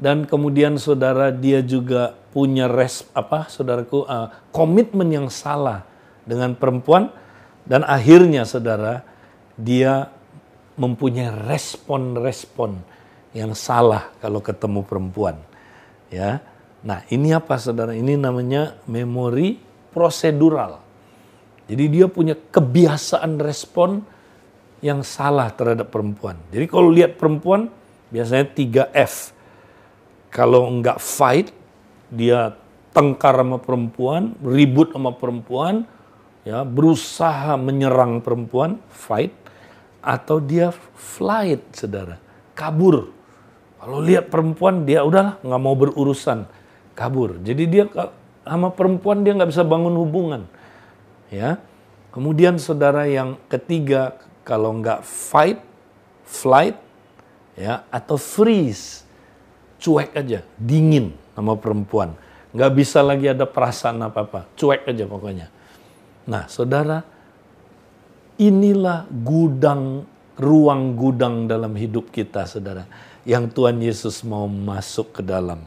dan 0.00 0.24
kemudian 0.26 0.80
saudara 0.80 1.30
dia 1.30 1.62
juga 1.62 2.16
punya 2.34 2.66
res 2.66 3.06
apa 3.14 3.46
saudaraku 3.46 4.02
uh, 4.10 4.26
komitmen 4.50 5.06
yang 5.06 5.28
salah 5.30 5.86
dengan 6.26 6.58
perempuan 6.58 7.14
dan 7.62 7.86
akhirnya 7.86 8.42
saudara 8.42 9.06
dia 9.54 10.10
mempunyai 10.74 11.30
respon-respon 11.46 12.82
yang 13.34 13.54
salah 13.54 14.14
kalau 14.18 14.42
ketemu 14.42 14.82
perempuan. 14.86 15.38
Ya. 16.10 16.42
Nah, 16.84 17.02
ini 17.10 17.34
apa 17.34 17.58
Saudara? 17.58 17.96
Ini 17.96 18.14
namanya 18.14 18.78
memori 18.86 19.58
prosedural. 19.90 20.82
Jadi 21.64 21.84
dia 21.88 22.06
punya 22.10 22.36
kebiasaan 22.36 23.40
respon 23.40 24.04
yang 24.84 25.00
salah 25.00 25.48
terhadap 25.48 25.88
perempuan. 25.88 26.36
Jadi 26.52 26.68
kalau 26.68 26.92
lihat 26.92 27.16
perempuan 27.16 27.72
biasanya 28.12 28.46
3F. 28.52 29.32
Kalau 30.28 30.66
enggak 30.66 30.98
fight, 30.98 31.54
dia 32.10 32.58
tengkar 32.94 33.38
sama 33.38 33.58
perempuan, 33.58 34.34
ribut 34.42 34.94
sama 34.94 35.14
perempuan, 35.14 35.86
ya, 36.46 36.62
berusaha 36.62 37.58
menyerang 37.58 38.22
perempuan, 38.22 38.78
fight 38.90 39.34
atau 40.04 40.38
dia 40.38 40.70
flight, 40.94 41.64
saudara, 41.72 42.20
kabur. 42.52 43.10
Kalau 43.80 43.98
lihat 44.04 44.28
perempuan 44.28 44.84
dia 44.84 45.02
udahlah 45.02 45.40
nggak 45.40 45.62
mau 45.62 45.74
berurusan, 45.74 46.46
kabur. 46.92 47.40
Jadi 47.40 47.64
dia 47.66 47.84
sama 48.44 48.70
perempuan 48.70 49.24
dia 49.24 49.32
nggak 49.34 49.50
bisa 49.50 49.64
bangun 49.64 49.96
hubungan, 49.96 50.46
ya. 51.34 51.50
Kemudian 52.14 52.62
saudara 52.62 53.10
yang 53.10 53.34
ketiga 53.50 54.22
kalau 54.46 54.70
nggak 54.78 55.02
fight, 55.02 55.58
flight, 56.22 56.78
ya 57.58 57.82
atau 57.90 58.14
freeze, 58.14 59.02
cuek 59.82 60.14
aja, 60.14 60.46
dingin 60.54 61.10
sama 61.34 61.58
perempuan, 61.58 62.14
nggak 62.54 62.72
bisa 62.78 63.02
lagi 63.02 63.26
ada 63.26 63.50
perasaan 63.50 63.98
apa 63.98 64.22
apa, 64.22 64.40
cuek 64.54 64.86
aja 64.86 65.04
pokoknya. 65.10 65.50
Nah, 66.24 66.46
saudara, 66.46 67.02
Inilah 68.34 69.06
gudang, 69.06 70.02
ruang 70.34 70.98
gudang 70.98 71.46
dalam 71.46 71.70
hidup 71.78 72.10
kita, 72.10 72.50
saudara. 72.50 72.82
Yang 73.22 73.54
Tuhan 73.54 73.78
Yesus 73.78 74.26
mau 74.26 74.50
masuk 74.50 75.14
ke 75.14 75.22
dalam. 75.22 75.62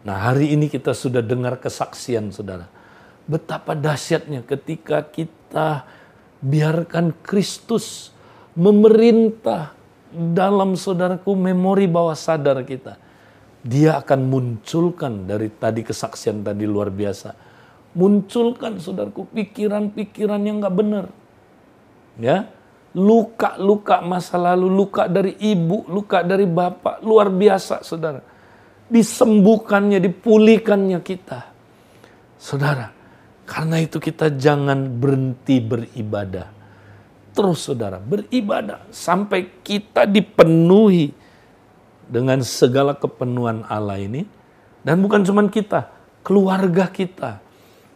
Nah 0.00 0.16
hari 0.16 0.56
ini 0.56 0.72
kita 0.72 0.96
sudah 0.96 1.20
dengar 1.20 1.60
kesaksian, 1.60 2.32
saudara. 2.32 2.72
Betapa 3.26 3.74
dahsyatnya 3.74 4.46
ketika 4.46 5.02
kita 5.02 5.82
biarkan 6.38 7.10
Kristus 7.26 8.14
memerintah 8.54 9.74
dalam 10.14 10.78
saudaraku 10.78 11.34
memori 11.34 11.90
bawah 11.90 12.14
sadar 12.14 12.62
kita. 12.62 12.96
Dia 13.66 13.98
akan 13.98 14.30
munculkan 14.30 15.26
dari 15.26 15.50
tadi 15.50 15.82
kesaksian 15.82 16.46
tadi 16.46 16.62
luar 16.70 16.94
biasa. 16.94 17.34
Munculkan 17.98 18.78
saudaraku 18.78 19.26
pikiran-pikiran 19.34 20.40
yang 20.46 20.62
gak 20.62 20.76
benar 20.76 21.06
ya 22.20 22.48
luka-luka 22.96 24.00
masa 24.00 24.40
lalu, 24.40 24.72
luka 24.72 25.04
dari 25.04 25.36
ibu, 25.36 25.84
luka 25.92 26.24
dari 26.24 26.48
bapak, 26.48 27.04
luar 27.04 27.28
biasa 27.28 27.84
saudara. 27.84 28.24
Disembuhkannya, 28.88 30.00
dipulihkannya 30.00 30.96
kita. 31.04 31.52
Saudara, 32.40 32.95
karena 33.46 33.78
itu 33.78 34.02
kita 34.02 34.34
jangan 34.34 34.90
berhenti 34.98 35.62
beribadah. 35.62 36.50
Terus 37.30 37.62
saudara, 37.62 38.02
beribadah 38.02 38.82
sampai 38.90 39.62
kita 39.62 40.04
dipenuhi 40.04 41.14
dengan 42.10 42.42
segala 42.42 42.98
kepenuhan 42.98 43.62
Allah 43.70 44.02
ini. 44.02 44.26
Dan 44.82 44.98
bukan 45.02 45.22
cuma 45.22 45.46
kita, 45.46 45.86
keluarga 46.26 46.90
kita. 46.90 47.38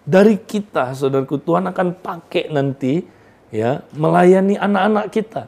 Dari 0.07 0.39
kita, 0.39 0.95
saudaraku, 0.95 1.39
Tuhan 1.43 1.67
akan 1.71 1.99
pakai 1.99 2.51
nanti 2.51 3.03
ya 3.51 3.83
melayani 3.95 4.55
anak-anak 4.55 5.07
kita. 5.11 5.43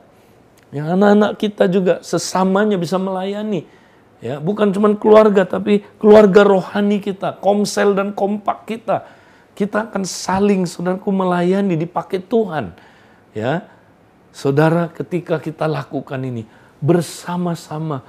Yang 0.74 0.86
anak-anak 0.98 1.32
kita 1.38 1.64
juga 1.70 1.94
sesamanya 2.02 2.80
bisa 2.80 2.98
melayani. 2.98 3.66
Ya, 4.22 4.38
bukan 4.38 4.70
cuma 4.70 4.94
keluarga 4.94 5.42
tapi 5.42 5.82
keluarga 5.98 6.46
rohani 6.46 7.02
kita, 7.02 7.42
komsel 7.42 7.94
dan 7.98 8.14
kompak 8.14 8.70
kita. 8.70 9.02
Kita 9.52 9.88
akan 9.88 10.02
saling 10.08 10.64
saudaraku 10.64 11.12
melayani 11.12 11.76
dipakai 11.76 12.20
Tuhan. 12.24 12.72
Ya. 13.36 13.68
Saudara, 14.32 14.88
ketika 14.88 15.36
kita 15.36 15.68
lakukan 15.68 16.16
ini 16.24 16.48
bersama-sama 16.80 18.00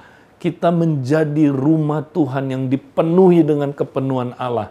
kita 0.44 0.68
menjadi 0.68 1.48
rumah 1.48 2.04
Tuhan 2.04 2.52
yang 2.52 2.62
dipenuhi 2.68 3.40
dengan 3.40 3.72
kepenuhan 3.72 4.36
Allah. 4.36 4.68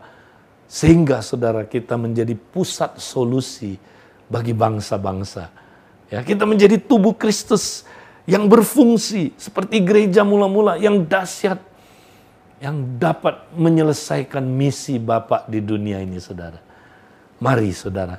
Sehingga 0.69 1.25
saudara 1.25 1.65
kita 1.65 1.97
menjadi 1.97 2.38
pusat 2.38 3.01
solusi 3.01 3.81
bagi 4.29 4.53
bangsa-bangsa. 4.53 5.49
Ya, 6.13 6.21
kita 6.21 6.45
menjadi 6.45 6.77
tubuh 6.77 7.17
Kristus 7.17 7.89
yang 8.29 8.45
berfungsi 8.45 9.33
seperti 9.33 9.81
gereja 9.81 10.21
mula-mula 10.21 10.77
yang 10.77 11.01
dahsyat 11.01 11.57
yang 12.63 12.95
dapat 12.95 13.52
menyelesaikan 13.60 14.39
misi 14.39 14.95
Bapak 14.95 15.52
di 15.52 15.60
dunia 15.60 15.99
ini, 15.99 16.15
Saudara. 16.23 16.63
Mari, 17.43 17.76
Saudara, 17.76 18.15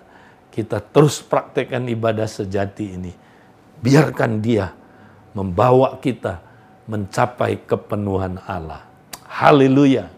kita 0.52 0.84
terus 0.84 1.24
praktekkan 1.24 1.88
ibadah 1.88 2.28
sejati 2.28 2.92
ini. 2.92 3.12
Biarkan 3.80 4.44
Dia 4.44 4.68
membawa 5.32 5.96
kita 5.96 6.44
mencapai 6.84 7.64
kepenuhan 7.64 8.36
Allah. 8.44 8.84
Haleluya. 9.24 10.12